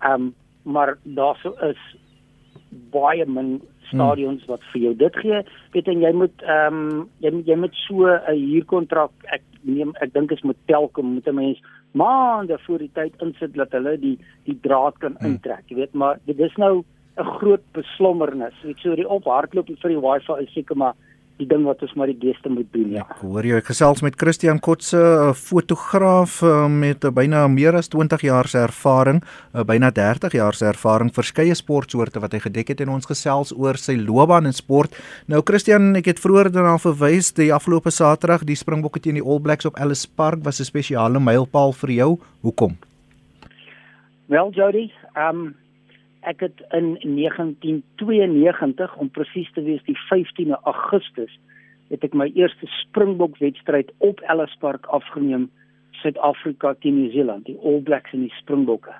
Ehm 0.00 0.12
um, 0.12 0.34
maar 0.62 0.98
daar 1.02 1.36
sou 1.36 1.54
is 1.68 1.78
baie 2.70 3.26
min 3.26 3.60
stadions 3.90 4.44
wat 4.46 4.62
vir 4.72 4.82
jou 4.82 4.94
dit 4.94 5.16
gee. 5.22 5.42
Weet 5.74 5.88
en 5.90 6.02
jy 6.04 6.12
moet 6.12 6.44
ehm 6.46 6.80
um, 6.80 7.08
jy 7.24 7.32
jy 7.46 7.56
moet 7.56 7.74
so 7.86 8.06
'n 8.06 8.38
huurkontrak 8.38 9.10
ek 9.36 9.42
neem 9.62 9.92
ek 10.00 10.12
dink 10.14 10.32
is 10.32 10.42
met 10.42 10.56
Telkom 10.66 11.14
moet 11.14 11.28
'n 11.28 11.34
mens 11.34 11.58
maande 11.92 12.58
voor 12.66 12.78
die 12.78 12.90
tyd 12.94 13.14
insit 13.22 13.54
dat 13.54 13.72
hulle 13.72 13.98
die 13.98 14.18
die 14.44 14.58
draad 14.62 14.98
kan 14.98 15.16
hmm. 15.18 15.26
intrek. 15.26 15.64
Jy 15.68 15.76
weet 15.76 15.94
maar 15.94 16.18
dit 16.26 16.38
is 16.38 16.56
nou 16.56 16.84
'n 17.18 17.24
groot 17.38 17.64
beslommernis. 17.72 18.54
Weet 18.62 18.78
so 18.78 18.94
die 18.94 19.08
ophardloop 19.08 19.66
vir 19.66 19.90
die 19.90 20.00
wifi 20.00 20.42
is 20.42 20.52
seker 20.52 20.76
maar 20.76 20.94
die 21.40 21.48
ding 21.48 21.64
wat 21.66 21.82
ons 21.84 21.94
maar 21.98 22.10
die 22.10 22.18
beste 22.20 22.50
moet 22.52 22.68
doen 22.74 22.92
ja. 22.94 23.04
Ek 23.04 23.22
hoor 23.24 23.46
jy 23.46 23.60
ek 23.60 23.70
gesels 23.70 24.02
met 24.04 24.18
Christian 24.20 24.60
Kotse, 24.62 25.00
'n 25.00 25.34
fotograaf 25.34 26.40
eh, 26.42 26.68
met 26.68 27.00
byna 27.00 27.46
meer 27.48 27.76
as 27.76 27.88
20 27.88 28.22
jaar 28.26 28.48
se 28.48 28.58
ervaring, 28.58 29.22
eh, 29.54 29.64
byna 29.64 29.90
30 29.90 30.32
jaar 30.32 30.54
se 30.54 30.66
ervaring, 30.66 31.10
verskeie 31.12 31.54
sportsoorte 31.54 32.20
wat 32.20 32.32
hy 32.32 32.40
gedek 32.40 32.68
het 32.68 32.80
en 32.80 32.94
ons 32.96 33.06
gesels 33.06 33.52
oor 33.56 33.76
sy 33.76 33.96
loopbaan 33.96 34.46
in 34.46 34.52
sport. 34.52 34.94
Nou 35.26 35.42
Christian, 35.44 35.96
ek 35.96 36.06
het 36.06 36.20
vroeër 36.20 36.52
daarna 36.52 36.78
verwys 36.78 37.32
die 37.32 37.52
afgelope 37.52 37.90
Saterdag 37.90 38.44
die 38.44 38.56
Springbokke 38.56 39.00
teen 39.00 39.14
die 39.14 39.24
All 39.24 39.40
Blacks 39.40 39.66
op 39.66 39.76
Ellis 39.76 40.06
Park 40.06 40.44
was 40.44 40.60
'n 40.60 40.64
spesiale 40.64 41.20
mylpaal 41.20 41.72
vir 41.72 41.90
jou. 41.90 42.18
Hoekom? 42.42 42.76
Wel 44.26 44.50
Jody, 44.50 44.92
ehm 45.14 45.36
um, 45.36 45.54
ek 46.28 46.40
het 46.44 46.62
in 46.76 46.98
1992 47.02 48.96
om 48.96 49.10
presies 49.10 49.50
te 49.54 49.62
wees 49.64 49.82
die 49.86 49.98
15de 50.08 50.58
Augustus 50.68 51.32
het 51.90 52.04
ek 52.06 52.14
my 52.14 52.28
eerste 52.38 52.68
Springbok 52.80 53.38
wedstryd 53.40 53.90
op 53.98 54.20
Ellis 54.30 54.56
Park 54.62 54.86
afgeneem 54.86 55.48
Suid-Afrika 56.02 56.74
teen 56.80 57.00
Nieu-Seeland 57.00 57.48
die 57.48 57.58
All 57.64 57.80
Blacks 57.86 58.12
en 58.16 58.26
die 58.28 58.36
Springbokke 58.38 58.94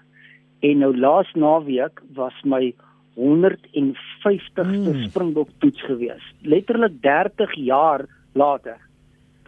en 0.67 0.85
nou 0.85 0.93
laas 0.97 1.31
naweek 1.37 2.01
was 2.17 2.37
my 2.45 2.75
150ste 3.21 4.65
hmm. 4.65 5.03
Springbok 5.09 5.53
toets 5.65 5.83
gewees 5.89 6.25
letterlik 6.41 7.01
30 7.05 7.57
jaar 7.67 8.07
later 8.33 8.81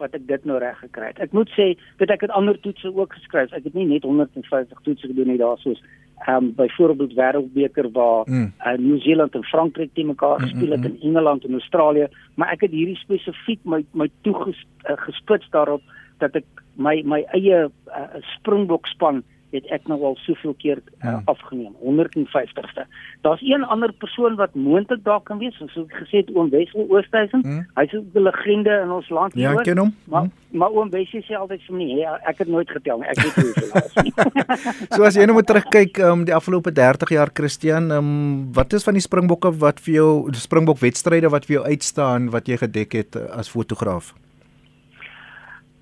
wat 0.01 0.15
ek 0.17 0.25
dit 0.27 0.45
nou 0.49 0.57
reg 0.61 0.79
gekry 0.81 1.11
het. 1.11 1.19
Ek 1.21 1.35
moet 1.37 1.51
sê, 1.55 1.73
weet 2.01 2.13
ek 2.15 2.25
het 2.25 2.33
ander 2.35 2.57
toetse 2.63 2.89
ook 2.91 3.13
geskryf. 3.13 3.53
Ek 3.55 3.67
het 3.67 3.75
nie 3.77 3.85
net 3.87 4.03
150 4.07 4.81
toetse 4.85 5.09
gedoen 5.09 5.29
nie 5.31 5.39
daarsoos 5.41 5.79
ehm 6.17 6.43
um, 6.43 6.53
byvoorbeeld 6.55 7.13
wêreldbeker 7.13 7.91
waar 7.91 8.23
mm. 8.25 8.53
uh, 8.65 8.77
Nieu-Seeland 8.77 9.35
en 9.35 9.43
Frankryk 9.43 9.93
teen 9.93 10.07
mekaar 10.07 10.39
mm, 10.39 10.47
gespeel 10.47 10.71
het 10.71 10.79
mm, 10.79 10.85
mm, 10.85 10.95
en 11.01 11.07
Engeland 11.07 11.45
en 11.45 11.51
Australië, 11.51 12.07
maar 12.35 12.51
ek 12.51 12.61
het 12.61 12.71
hierdie 12.71 12.99
spesifiek 13.01 13.59
my 13.63 13.85
my 13.91 14.09
toegespits 14.21 15.45
uh, 15.45 15.51
daarop 15.51 15.81
dat 16.17 16.35
ek 16.35 16.45
my 16.75 17.01
my 17.05 17.23
eie 17.37 17.65
uh, 17.67 18.21
Springbok 18.37 18.87
span 18.87 19.23
het 19.53 19.69
ek 19.75 19.87
nou 19.91 19.99
al 20.09 20.15
soveel 20.25 20.53
keer 20.57 20.81
uh, 20.81 21.05
ja. 21.05 21.21
afgeneem 21.31 21.73
150ste. 21.83 22.85
Daar's 23.21 23.41
een 23.41 23.63
ander 23.63 23.93
persoon 23.93 24.35
wat 24.35 24.55
moontlik 24.55 25.03
daar 25.03 25.21
kan 25.21 25.37
wees, 25.41 25.55
soos 25.57 25.75
ek 25.77 25.93
gesê 26.03 26.23
het 26.23 26.31
oom 26.35 26.49
Wessel 26.53 26.87
Oosthuizen. 26.89 27.43
Hmm. 27.45 27.67
Hy's 27.77 27.93
'n 27.93 28.23
legende 28.25 28.79
in 28.83 28.91
ons 28.91 29.09
land 29.09 29.33
hier. 29.33 29.51
Ja, 29.51 29.61
ken 29.61 29.77
hom. 29.77 29.93
Maar 30.03 30.21
hmm. 30.21 30.57
maar 30.59 30.71
oom 30.71 30.89
Wessel 30.89 31.21
sê 31.21 31.37
altyd 31.37 31.61
vir 31.67 31.75
my, 31.75 31.89
ek 32.29 32.43
het 32.43 32.47
nooit 32.47 32.69
getel 32.69 32.97
nie. 32.97 33.07
Ek 33.07 33.21
weet 33.21 33.35
daar 33.71 33.85
is 33.85 33.95
nie. 34.03 34.13
so 34.95 35.03
as 35.03 35.15
jy 35.15 35.25
nou 35.25 35.37
moet 35.37 35.47
terugkyk 35.47 35.97
um 36.09 36.25
die 36.25 36.35
afgelope 36.35 36.71
30 36.71 37.09
jaar 37.09 37.29
Christian, 37.33 37.91
um 37.91 38.53
wat 38.53 38.73
is 38.73 38.83
van 38.83 38.97
die 38.97 39.05
Springbokke 39.05 39.53
wat 39.61 39.79
vir 39.79 39.93
jou 39.93 40.09
Springbok 40.33 40.81
wedstryde 40.81 41.29
wat 41.29 41.45
vir 41.45 41.59
jou 41.59 41.65
uitstaan 41.65 42.29
wat 42.33 42.47
jy 42.47 42.57
gedek 42.57 42.93
het 42.93 43.15
uh, 43.15 43.29
as 43.37 43.49
fotograaf? 43.49 44.13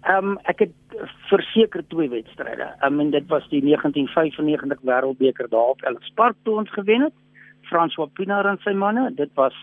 Ehm 0.01 0.31
um, 0.31 0.37
ek 0.49 0.59
het 0.59 0.71
verseker 1.29 1.83
twee 1.87 2.09
wedstryde. 2.09 2.69
Ehm 2.79 2.93
um, 2.93 2.99
en 2.99 3.11
dit 3.11 3.27
was 3.27 3.47
die 3.49 3.61
1995 3.61 4.79
Wêreldbeker 4.81 5.49
daar 5.49 5.75
op 5.75 5.81
Ellis 5.81 6.11
Park 6.15 6.35
toe 6.43 6.57
ons 6.57 6.71
gewen 6.73 7.01
het. 7.01 7.13
François 7.61 8.09
Pinaar 8.13 8.45
en 8.45 8.57
sy 8.63 8.73
manne. 8.73 9.11
Dit 9.15 9.29
was 9.33 9.53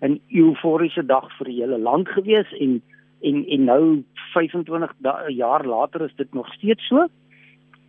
'n 0.00 0.20
euforiese 0.28 1.06
dag 1.06 1.30
vir 1.38 1.46
die 1.46 1.60
hele 1.60 1.78
land 1.78 2.08
gewees 2.08 2.52
en 2.60 2.82
en 3.22 3.46
en 3.46 3.64
nou 3.64 4.04
25 4.34 4.92
jaar 5.28 5.64
later 5.64 6.04
is 6.04 6.14
dit 6.16 6.34
nog 6.34 6.52
steeds 6.52 6.86
so. 6.86 7.06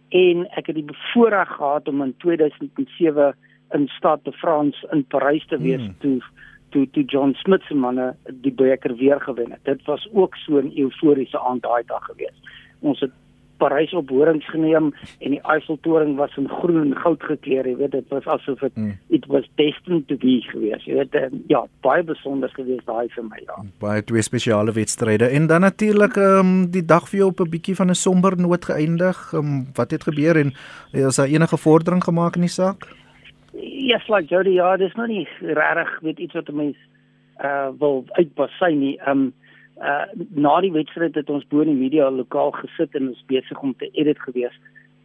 En 0.10 0.48
ek 0.56 0.68
het 0.68 0.76
die 0.76 0.86
voorreg 1.14 1.50
gehad 1.50 1.88
om 1.88 2.02
in 2.02 2.16
2007 2.18 3.36
in 3.72 3.88
Stad 3.88 4.24
de 4.24 4.32
France 4.32 4.88
in 4.92 5.06
Parys 5.06 5.46
te 5.48 5.58
wees 5.58 5.82
hmm. 5.82 5.96
toe 6.00 6.24
toe 6.70 6.88
toe 6.92 7.04
John 7.04 7.34
Smith 7.34 7.64
se 7.68 7.76
manne 7.76 8.16
die 8.44 8.54
beker 8.54 8.96
weer 8.96 9.22
gewen 9.22 9.52
het. 9.52 9.64
Dit 9.64 9.86
was 9.86 10.08
ook 10.14 10.36
so 10.36 10.60
'n 10.62 10.72
euforiese 10.76 11.40
aand 11.40 11.62
daai 11.64 11.84
dag 11.86 12.04
gewees. 12.06 12.38
Ons 12.80 13.00
het 13.00 13.12
Parys 13.58 13.94
op 13.94 14.10
horings 14.10 14.46
geneem 14.50 14.92
en 15.20 15.34
die 15.34 15.42
Eiffeltoring 15.42 16.16
was 16.20 16.36
in 16.38 16.50
groen 16.50 16.80
en 16.82 16.94
goud 17.02 17.24
gekleur, 17.24 17.68
jy 17.68 17.76
weet, 17.80 17.92
dit 17.92 18.14
was 18.14 18.28
asof 18.38 18.60
dit 18.60 18.76
hmm. 18.76 18.94
it 19.10 19.26
was 19.32 19.48
destined 19.56 20.08
to 20.08 20.18
be 20.22 20.38
gewees. 20.52 20.86
Jy 20.86 21.00
weet, 21.00 21.16
um, 21.16 21.42
ja, 21.52 21.64
baie 21.86 22.04
besonder 22.04 22.54
gewees 22.54 22.84
daai 22.86 23.08
vir 23.16 23.24
my, 23.24 23.42
ja. 23.46 23.58
Baie 23.84 24.04
twee 24.04 24.22
spesiale 24.26 24.76
wedstryde 24.78 25.32
en 25.40 25.48
dan 25.48 25.66
natuurlik 25.66 26.18
ehm 26.22 26.46
um, 26.46 26.72
die 26.72 26.86
dag 26.86 27.10
vir 27.10 27.20
jou 27.20 27.32
op 27.32 27.42
'n 27.42 27.50
bietjie 27.50 27.76
van 27.76 27.90
'n 27.90 27.96
somber 27.96 28.38
noot 28.38 28.66
geëindig. 28.66 29.34
Um, 29.34 29.68
wat 29.74 29.92
het 29.92 30.04
gebeur 30.04 30.38
en 30.38 30.54
is 30.92 31.16
daar 31.16 31.28
enige 31.28 31.58
vordering 31.58 32.04
gemaak 32.04 32.36
in 32.36 32.42
die 32.42 32.56
saak? 32.62 32.88
Yes, 33.60 34.08
like 34.08 34.30
Jody, 34.30 34.54
ja, 34.54 34.78
dis 34.78 34.94
nog 34.94 35.08
nie 35.08 35.28
regtig 35.42 36.00
weet 36.06 36.20
iets 36.20 36.34
wat 36.34 36.50
mense 36.54 36.80
uh 37.42 37.70
wil 37.80 38.04
uitbasy 38.18 38.72
nie. 38.74 38.96
Um 39.10 39.34
uh 39.82 40.06
na 40.30 40.60
die 40.62 40.72
wedstryd 40.72 41.16
het 41.16 41.30
ons 41.30 41.46
bo 41.50 41.62
in 41.62 41.72
die 41.72 41.80
media 41.80 42.10
lokaal 42.10 42.52
gesit 42.52 42.96
en 42.98 43.10
ons 43.14 43.24
besig 43.30 43.62
om 43.62 43.74
te 43.78 43.90
edit 43.94 44.20
gewees. 44.26 44.54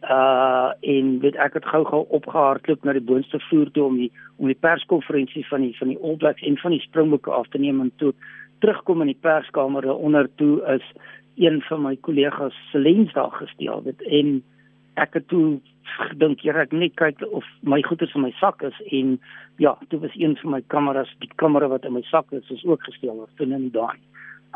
Uh 0.01 0.69
en 0.81 1.17
weet 1.25 1.37
ek 1.41 1.57
het 1.57 1.65
gou-gou 1.65 2.03
opgehardloop 2.09 2.85
na 2.85 2.93
die 2.93 3.05
boonste 3.09 3.41
vloer 3.49 3.71
toe 3.73 3.87
om 3.89 3.97
die 3.97 4.11
om 4.37 4.49
die 4.51 4.59
perskonferensie 4.67 5.45
van 5.49 5.65
die 5.65 5.73
van 5.77 5.93
die 5.93 5.99
All 6.01 6.17
Blacks 6.21 6.45
en 6.45 6.57
van 6.61 6.77
die 6.77 6.85
Springbokke 6.85 7.31
af 7.31 7.49
te 7.49 7.61
neem 7.61 7.81
en 7.81 7.91
toe 8.01 8.13
terugkom 8.61 9.01
in 9.01 9.13
die 9.13 9.21
perskamer 9.21 9.89
onder 9.93 10.29
toe 10.35 10.61
is 10.77 10.85
een 11.41 11.61
van 11.69 11.81
my 11.81 11.95
kollegas 12.05 12.57
se 12.71 12.79
lens 12.79 13.13
daar 13.13 13.31
gesteel 13.31 13.81
het 13.85 14.01
en 14.05 14.41
ek 15.01 15.17
het 15.17 15.27
toe 15.27 15.59
gedink 16.09 16.43
jy 16.45 16.53
ek 16.57 16.73
net 16.73 16.95
kyk 16.99 17.21
of 17.31 17.45
my 17.61 17.81
goeder 17.85 18.09
in 18.15 18.25
my 18.25 18.31
sak 18.39 18.63
is 18.63 18.77
en 18.91 19.17
ja, 19.61 19.75
dit 19.89 19.99
was 19.99 20.15
een 20.15 20.35
van 20.41 20.51
my 20.51 20.61
kameras, 20.73 21.11
die 21.19 21.31
kamera 21.35 21.67
wat 21.69 21.85
in 21.85 21.93
my 21.93 22.03
sak 22.09 22.31
is, 22.31 22.49
is 22.49 22.65
ook 22.65 22.83
gesteel 22.83 23.21
of 23.23 23.29
toe 23.37 23.47
in 23.47 23.69
daai. 23.71 23.97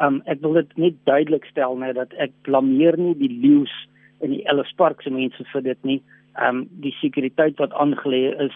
Um 0.01 0.21
ek 0.25 0.41
wil 0.41 0.57
dit 0.59 0.77
net 0.77 0.97
duidelik 1.09 1.45
stel 1.49 1.77
net 1.77 1.95
dat 1.97 2.13
ek 2.21 2.33
blameer 2.47 2.97
nie 2.97 3.15
die 3.17 3.31
leeu's 3.33 3.73
en 4.21 4.33
die 4.33 4.43
Ellis 4.49 4.73
Park 4.77 5.01
se 5.01 5.13
mense 5.13 5.45
vir 5.53 5.65
dit 5.65 5.83
nie. 5.83 6.01
Um 6.41 6.65
die 6.83 6.93
sekuriteit 7.01 7.57
wat 7.61 7.73
aangelê 7.73 8.29
is, 8.47 8.55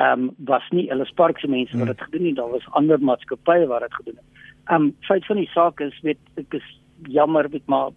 um 0.00 0.30
was 0.48 0.64
nie 0.72 0.88
Ellis 0.92 1.12
Park 1.16 1.40
se 1.40 1.48
mense 1.48 1.72
wat 1.76 1.86
hmm. 1.86 1.92
dit 1.92 2.06
gedoen 2.08 2.26
het, 2.28 2.36
daar 2.36 2.52
was 2.52 2.70
ander 2.80 3.00
maatskappye 3.00 3.68
wat 3.68 3.86
dit 3.86 4.00
gedoen 4.00 4.20
het. 4.20 4.44
Um 4.72 4.92
feit 5.08 5.26
van 5.26 5.40
die 5.40 5.50
saak 5.52 5.80
is 5.84 5.96
weet 6.02 6.20
ek 6.40 6.60
is 6.60 6.70
jammer 7.08 7.48
met 7.50 7.66
maar 7.66 7.92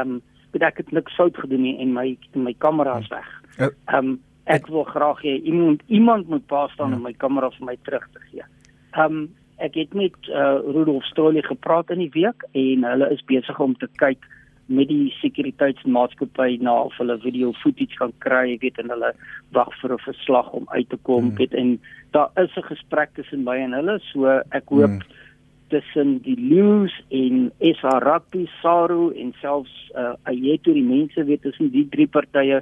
um 0.00 0.20
weet 0.52 0.66
ek 0.66 0.82
het 0.82 0.92
niks 0.92 1.14
fout 1.14 1.36
gedoen 1.36 1.62
nie 1.62 1.78
en 1.80 1.94
my 1.94 2.16
my 2.34 2.54
kamera 2.58 2.98
is 2.98 3.08
weg. 3.12 3.28
Ehm 3.58 3.96
um, 3.96 4.18
ek 4.50 4.66
wil 4.66 4.84
graag 4.84 5.20
hê 5.22 5.36
iemand 5.46 5.82
iemand 5.86 6.28
moet 6.28 6.46
pa 6.46 6.66
staan 6.72 6.94
om 6.94 7.02
ja. 7.02 7.08
my 7.08 7.12
kamera 7.12 7.50
vir 7.50 7.66
my 7.66 7.76
terug 7.84 8.08
te 8.12 8.24
gee. 8.30 8.46
Ehm 8.96 9.04
um, 9.04 9.28
ek 9.60 9.74
het 9.76 9.94
met 9.94 10.16
uh, 10.32 10.58
Rudolf 10.64 11.04
Strolie 11.04 11.44
gepraat 11.44 11.90
in 11.90 11.98
die 11.98 12.12
week 12.14 12.44
en 12.52 12.84
hulle 12.84 13.10
is 13.12 13.24
besig 13.28 13.58
om 13.60 13.74
te 13.76 13.88
kyk 14.00 14.24
met 14.70 14.88
die 14.88 15.10
sekuriteitsmaatskappy 15.18 16.56
na 16.62 16.72
of 16.86 16.96
hulle 16.96 17.18
video 17.20 17.52
footage 17.52 17.98
kan 17.98 18.12
kry, 18.24 18.56
weet 18.62 18.78
en 18.78 18.88
hulle 18.94 19.12
wag 19.52 19.72
vir 19.82 19.92
'n 19.92 20.04
verslag 20.06 20.52
om 20.52 20.64
uit 20.70 20.88
te 20.88 20.96
kom, 21.02 21.28
hmm. 21.28 21.36
weet 21.36 21.54
en 21.54 21.78
daar 22.10 22.30
is 22.36 22.56
'n 22.56 22.70
gesprek 22.72 23.10
tussen 23.14 23.44
my 23.44 23.58
en 23.58 23.72
hulle, 23.72 23.98
so 24.12 24.26
ek 24.50 24.70
hoop 24.70 24.90
hmm 24.90 25.18
tussen 25.70 26.18
die 26.26 26.36
Lions 26.36 26.92
en 27.08 27.50
SA 27.78 27.98
Rugby, 28.02 28.46
SARU 28.60 29.10
en 29.14 29.32
selfs 29.40 29.72
uh 29.98 30.14
Ayeto 30.30 30.74
die 30.74 30.84
mense 30.86 31.24
weet 31.24 31.44
tussen 31.46 31.70
die 31.74 31.86
drie 31.92 32.08
partye 32.10 32.60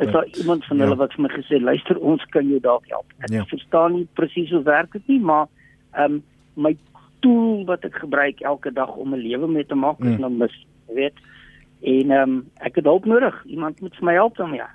is 0.00 0.12
daar 0.12 0.26
iemand 0.26 0.64
van 0.64 0.80
hulle 0.80 0.96
ja. 0.96 1.00
wat 1.02 1.12
vir 1.16 1.22
my 1.26 1.30
gesê 1.32 1.60
luister 1.60 1.98
ons 1.98 2.22
kan 2.34 2.48
jou 2.48 2.60
dalk 2.60 2.86
help. 2.88 3.12
Ek 3.26 3.32
ja. 3.34 3.44
verstaan 3.50 3.98
nie 3.98 4.06
presies 4.18 4.52
hoe 4.54 4.62
werk 4.66 4.92
dit 4.96 5.06
nie, 5.14 5.20
maar 5.20 5.48
ehm 5.92 6.20
um, 6.20 6.22
my 6.54 6.74
tool 7.24 7.64
wat 7.68 7.84
ek 7.84 8.00
gebruik 8.02 8.40
elke 8.40 8.72
dag 8.72 8.94
om 8.96 9.14
'n 9.14 9.20
lewe 9.20 9.48
mee 9.48 9.66
te 9.66 9.74
maak 9.74 10.00
is 10.00 10.16
mm. 10.16 10.20
nou 10.20 10.30
mis, 10.32 10.56
weet. 10.94 11.16
En 11.80 12.10
ehm 12.10 12.30
um, 12.30 12.50
ek 12.54 12.80
het 12.80 12.84
hulp 12.84 13.04
nodig. 13.04 13.44
Iemand 13.44 13.80
moet 13.80 13.96
vir 13.96 14.04
my 14.04 14.14
help 14.14 14.36
dan 14.36 14.52
ja. 14.52 14.68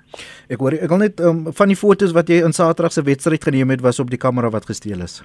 Ek 0.48 0.58
hoor 0.58 0.72
ek 0.72 0.88
wil 0.88 1.02
net 1.02 1.20
um, 1.20 1.52
van 1.52 1.68
die 1.68 1.78
fotos 1.78 2.14
wat 2.14 2.28
jy 2.28 2.42
in 2.44 2.52
Saterdag 2.52 2.92
se 2.92 3.02
wedstryd 3.02 3.44
geneem 3.44 3.70
het 3.70 3.80
was 3.80 4.00
op 4.02 4.10
die 4.10 4.18
kamera 4.18 4.50
wat 4.50 4.66
gesteel 4.66 5.02
is. 5.02 5.22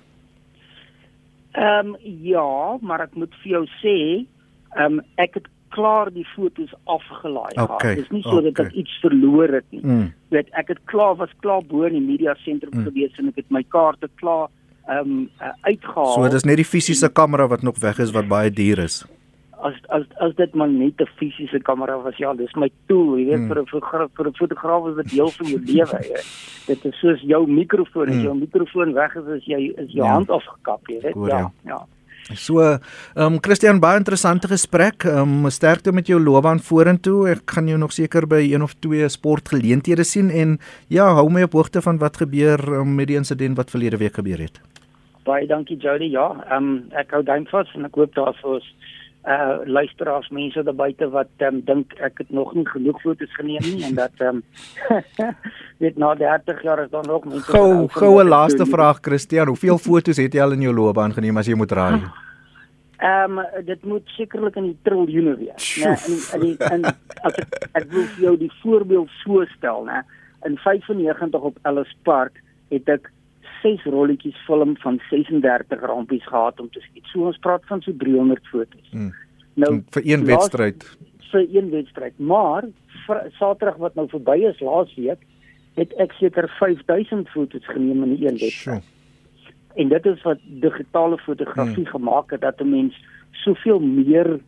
Ehm 1.51 1.93
um, 1.93 1.95
ja, 2.01 2.77
maar 2.81 3.01
ek 3.01 3.15
moet 3.15 3.33
vir 3.43 3.51
jou 3.51 3.65
sê, 3.81 4.25
ehm 4.75 4.99
um, 4.99 5.01
ek 5.15 5.33
het 5.33 5.47
klaar 5.75 6.11
die 6.13 6.25
fotos 6.35 6.73
afgelaai 6.85 7.53
gehad. 7.53 7.75
Okay, 7.77 7.95
Dit 7.95 8.03
is 8.05 8.15
nie 8.15 8.23
so 8.25 8.39
okay. 8.39 8.65
ek 8.67 8.73
iets 8.83 8.97
verloor 9.03 9.55
het 9.59 9.67
nie. 9.75 9.83
Mm. 9.83 10.09
Weet 10.35 10.51
ek 10.61 10.73
het 10.75 10.81
klaar 10.91 11.15
was 11.19 11.33
klaar 11.45 11.63
bo 11.67 11.87
in 11.87 11.97
die 11.99 12.05
media 12.05 12.35
sentrum 12.45 12.73
mm. 12.73 12.89
gewees 12.89 13.17
en 13.21 13.31
ek 13.31 13.43
het 13.43 13.49
my 13.49 13.63
kaarte 13.63 14.11
klaar 14.21 14.49
ehm 14.89 14.99
um, 14.99 15.17
uh, 15.39 15.55
uitgehaal. 15.69 16.13
So 16.17 16.29
dis 16.33 16.47
net 16.47 16.61
die 16.61 16.67
fisiese 16.67 17.09
kamera 17.09 17.47
wat 17.47 17.65
nog 17.65 17.79
weg 17.79 17.99
is 17.99 18.13
wat 18.15 18.29
baie 18.31 18.51
duur 18.51 18.85
is 18.85 19.03
as 19.61 19.73
as 19.89 20.03
as 20.25 20.33
dit 20.35 20.53
maar 20.53 20.69
net 20.69 21.01
'n 21.01 21.09
fisiese 21.17 21.59
kamera 21.59 22.01
was 22.01 22.17
ja 22.17 22.33
dis 22.33 22.53
my 22.55 22.69
tool 22.87 23.17
jy 23.17 23.25
weet 23.25 23.37
hmm. 23.37 23.47
vir 23.47 23.61
'n 23.61 24.09
vir 24.15 24.27
'n 24.27 24.33
fotograaf 24.41 24.87
is 24.89 24.95
dit 24.95 25.09
deel 25.15 25.29
van 25.37 25.47
jou 25.47 25.61
lewe 25.65 25.99
jy 26.09 26.21
dit 26.67 26.85
is 26.85 26.99
soos 26.99 27.21
jou 27.21 27.47
mikrofoon 27.47 28.09
as 28.09 28.15
hmm. 28.15 28.23
jou 28.23 28.35
mikrofoon 28.35 28.93
weg 28.93 29.15
is 29.15 29.27
as 29.37 29.43
jy 29.45 29.61
is 29.77 29.91
jou 29.91 30.05
ja. 30.05 30.13
hand 30.13 30.29
afgekap 30.29 30.81
jy 30.87 30.99
weet 31.01 31.13
Goeie, 31.13 31.29
ja 31.29 31.51
ja 31.65 31.79
So, 32.35 32.61
ehm 32.61 32.79
um, 33.15 33.37
Christian 33.41 33.79
baie 33.79 33.99
interessante 33.99 34.47
gesprek. 34.47 35.05
Ehm 35.05 35.45
um, 35.45 35.49
sterkte 35.49 35.91
met 35.91 36.07
jou 36.07 36.19
loopbaan 36.19 36.59
vorentoe. 36.59 37.29
Ek 37.29 37.55
gaan 37.55 37.67
jou 37.67 37.77
nog 37.77 37.91
seker 37.91 38.27
by 38.27 38.41
een 38.41 38.63
of 38.63 38.73
twee 38.79 39.09
sportgeleenthede 39.09 40.03
sien 40.03 40.29
en 40.29 40.59
ja, 40.87 41.13
hou 41.13 41.29
my 41.29 41.43
op 41.43 41.53
hoogte 41.53 41.81
van 41.81 41.97
wat 41.97 42.17
gebeur 42.17 42.59
um, 42.79 42.95
met 42.95 43.07
die 43.07 43.17
insident 43.17 43.57
wat 43.57 43.69
verlede 43.69 43.97
week 43.97 44.13
gebeur 44.13 44.39
het. 44.39 44.61
Baie 45.23 45.47
dankie 45.47 45.77
Jody. 45.77 46.11
Ja, 46.11 46.31
ehm 46.49 46.57
um, 46.63 46.83
ek 46.91 47.11
hou 47.11 47.23
duim 47.23 47.45
vas 47.51 47.69
en 47.75 47.85
ek 47.85 47.95
hoop 47.95 48.15
daar 48.15 48.33
vir 48.41 48.57
ons 48.59 48.73
uh 49.21 49.59
luisteraars 49.65 50.29
mense 50.29 50.63
daar 50.63 50.75
buite 50.75 51.09
wat 51.13 51.29
um, 51.45 51.59
dink 51.65 51.93
ek 52.01 52.23
het 52.23 52.29
nog 52.33 52.53
nie 52.57 52.65
genoeg 52.65 53.01
foto's 53.01 53.35
geneem 53.37 53.61
nie 53.61 53.83
en 53.85 53.95
dat 53.95 54.17
ehm 54.17 54.41
um, 54.41 55.03
weet 55.83 55.97
na 55.97 56.15
30 56.15 56.63
jaar 56.63 56.83
is 56.83 56.89
dan 56.89 57.05
nog 57.05 57.25
mense 57.25 57.51
Gou 57.51 57.87
goue 57.87 58.23
laaste 58.23 58.65
vraag 58.65 58.97
Christian, 59.01 59.47
hoeveel 59.47 59.77
foto's 59.77 60.17
het 60.17 60.33
jy 60.33 60.41
al 60.41 60.57
in 60.57 60.65
jou 60.65 60.73
loopbaan 60.73 61.13
geneem 61.13 61.37
as 61.37 61.47
jy 61.47 61.55
moet 61.55 61.71
raai? 61.71 62.01
Ehm 63.01 63.39
um, 63.39 63.45
dit 63.65 63.85
moet 63.85 64.09
sekerlik 64.13 64.55
in 64.55 64.67
die 64.71 64.77
triljoene 64.85 65.35
wees, 65.37 65.69
né? 65.81 65.93
In 66.05 66.17
in 66.33 66.41
die 66.41 66.57
in 66.73 66.83
as 67.25 67.37
ek 67.41 67.55
ek 67.79 67.87
wil 67.89 68.03
vir 68.15 68.25
jou 68.27 68.35
die 68.37 68.51
voorbeeld 68.61 69.09
so 69.23 69.45
stel, 69.55 69.87
né? 69.89 70.03
In 70.45 70.57
95 70.57 71.41
op 71.49 71.57
Ellis 71.65 71.95
Park 72.05 72.37
het 72.69 72.89
ek 72.89 73.09
ses 73.61 73.83
rolletjies 73.83 74.37
film 74.45 74.75
van 74.77 74.99
36 75.09 75.81
rampies 75.81 76.27
gehad 76.27 76.59
om 76.59 76.69
te 76.69 76.79
skiet. 76.79 77.05
So 77.11 77.25
ons 77.29 77.39
praat 77.43 77.65
van 77.69 77.81
so 77.81 77.93
300 77.97 78.47
fotos. 78.51 78.87
Hmm. 78.91 79.11
Nou 79.53 79.81
vir 79.95 80.07
een 80.07 80.25
wedstryd. 80.25 80.85
Vir 81.31 81.47
een 81.49 81.69
wedstryd. 81.69 82.17
Maar 82.19 82.67
Saterdag 83.37 83.77
wat 83.81 83.95
nou 83.95 84.07
verby 84.11 84.37
is 84.47 84.59
laas 84.59 84.91
week, 84.95 85.23
het 85.75 85.93
ek 85.99 86.13
seker 86.19 86.47
5000 86.59 87.29
fotos 87.33 87.65
geneem 87.67 88.03
in 88.03 88.15
een 88.19 88.39
wedstryd. 88.39 88.87
En 89.75 89.89
dit 89.89 90.05
is 90.05 90.21
wat 90.27 90.39
digitale 90.61 91.17
fotografie 91.17 91.87
hmm. 91.87 91.93
gemaak 91.95 92.31
het 92.31 92.41
dat 92.41 92.61
'n 92.61 92.69
mens 92.69 92.95
soveel 93.31 93.79
meer 93.79 94.39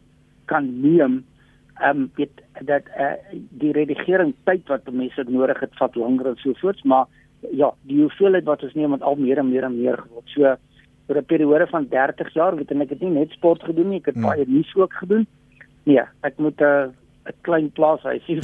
kan 0.45 0.81
neem. 0.81 1.25
Ehm 1.73 1.97
um, 1.97 2.11
weet 2.15 2.41
dat 2.61 2.83
uh, 2.97 3.13
die 3.49 3.71
redigering 3.71 4.33
tyd 4.43 4.67
wat 4.67 4.91
mense 4.91 5.23
nodig 5.27 5.59
het 5.59 5.73
vat 5.73 5.95
langer 5.95 6.27
en 6.27 6.35
so 6.37 6.53
voorts, 6.53 6.83
maar 6.83 7.05
ja, 7.51 7.73
die 7.81 8.01
hoeveelheid 8.01 8.45
wat 8.45 8.63
ons 8.63 8.73
neem 8.73 8.89
met 8.89 9.01
al 9.01 9.15
meer 9.15 9.37
en 9.37 9.49
meer 9.49 9.63
en 9.63 9.77
meer 9.77 9.97
geword. 9.97 10.29
So 10.35 10.55
vir 11.07 11.17
'n 11.17 11.25
periode 11.25 11.67
van 11.67 11.87
30 11.89 12.33
jaar, 12.33 12.55
weet 12.55 12.71
ek 12.71 12.89
het 12.89 13.01
nie 13.01 13.09
net 13.09 13.31
sport 13.31 13.63
gedoen 13.63 13.89
nie, 13.89 13.99
ek 13.99 14.05
het 14.05 14.15
hmm. 14.15 14.23
baie 14.23 14.45
nuus 14.47 14.75
ook 14.75 14.93
gedoen. 14.93 15.27
Nee, 15.83 16.03
ek 16.21 16.37
moet 16.37 16.59
'n 16.61 16.63
uh, 16.63 16.87
'n 17.25 17.35
klein 17.41 17.71
plaashuisie. 17.71 18.41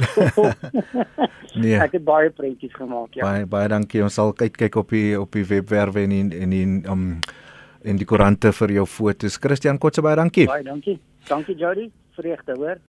nee. 1.62 1.76
Ek 1.76 1.92
het 1.92 2.04
baie 2.04 2.30
prentjies 2.30 2.74
gemaak, 2.74 3.14
ja. 3.14 3.24
Baie 3.24 3.46
baie 3.46 3.68
dankie. 3.68 4.02
Ons 4.02 4.16
sal 4.16 4.32
kyk 4.32 4.56
kyk 4.56 4.76
op 4.80 4.88
die 4.88 5.20
op 5.20 5.32
die 5.36 5.44
webwerwe 5.44 6.04
en 6.06 6.12
in 6.12 6.32
en 6.32 6.52
in 6.52 6.84
um 6.88 7.20
in 7.82 7.96
die 7.96 8.08
koerante 8.08 8.52
vir 8.52 8.72
jou 8.80 8.86
fotos. 8.86 9.36
Christian 9.40 9.78
Kotse 9.78 10.04
baie 10.04 10.16
dankie. 10.16 10.46
Baie 10.46 10.64
dankie. 10.64 10.98
Dankie 11.28 11.56
Jody. 11.56 11.90
Vreugde, 12.16 12.56
hoor. 12.56 12.80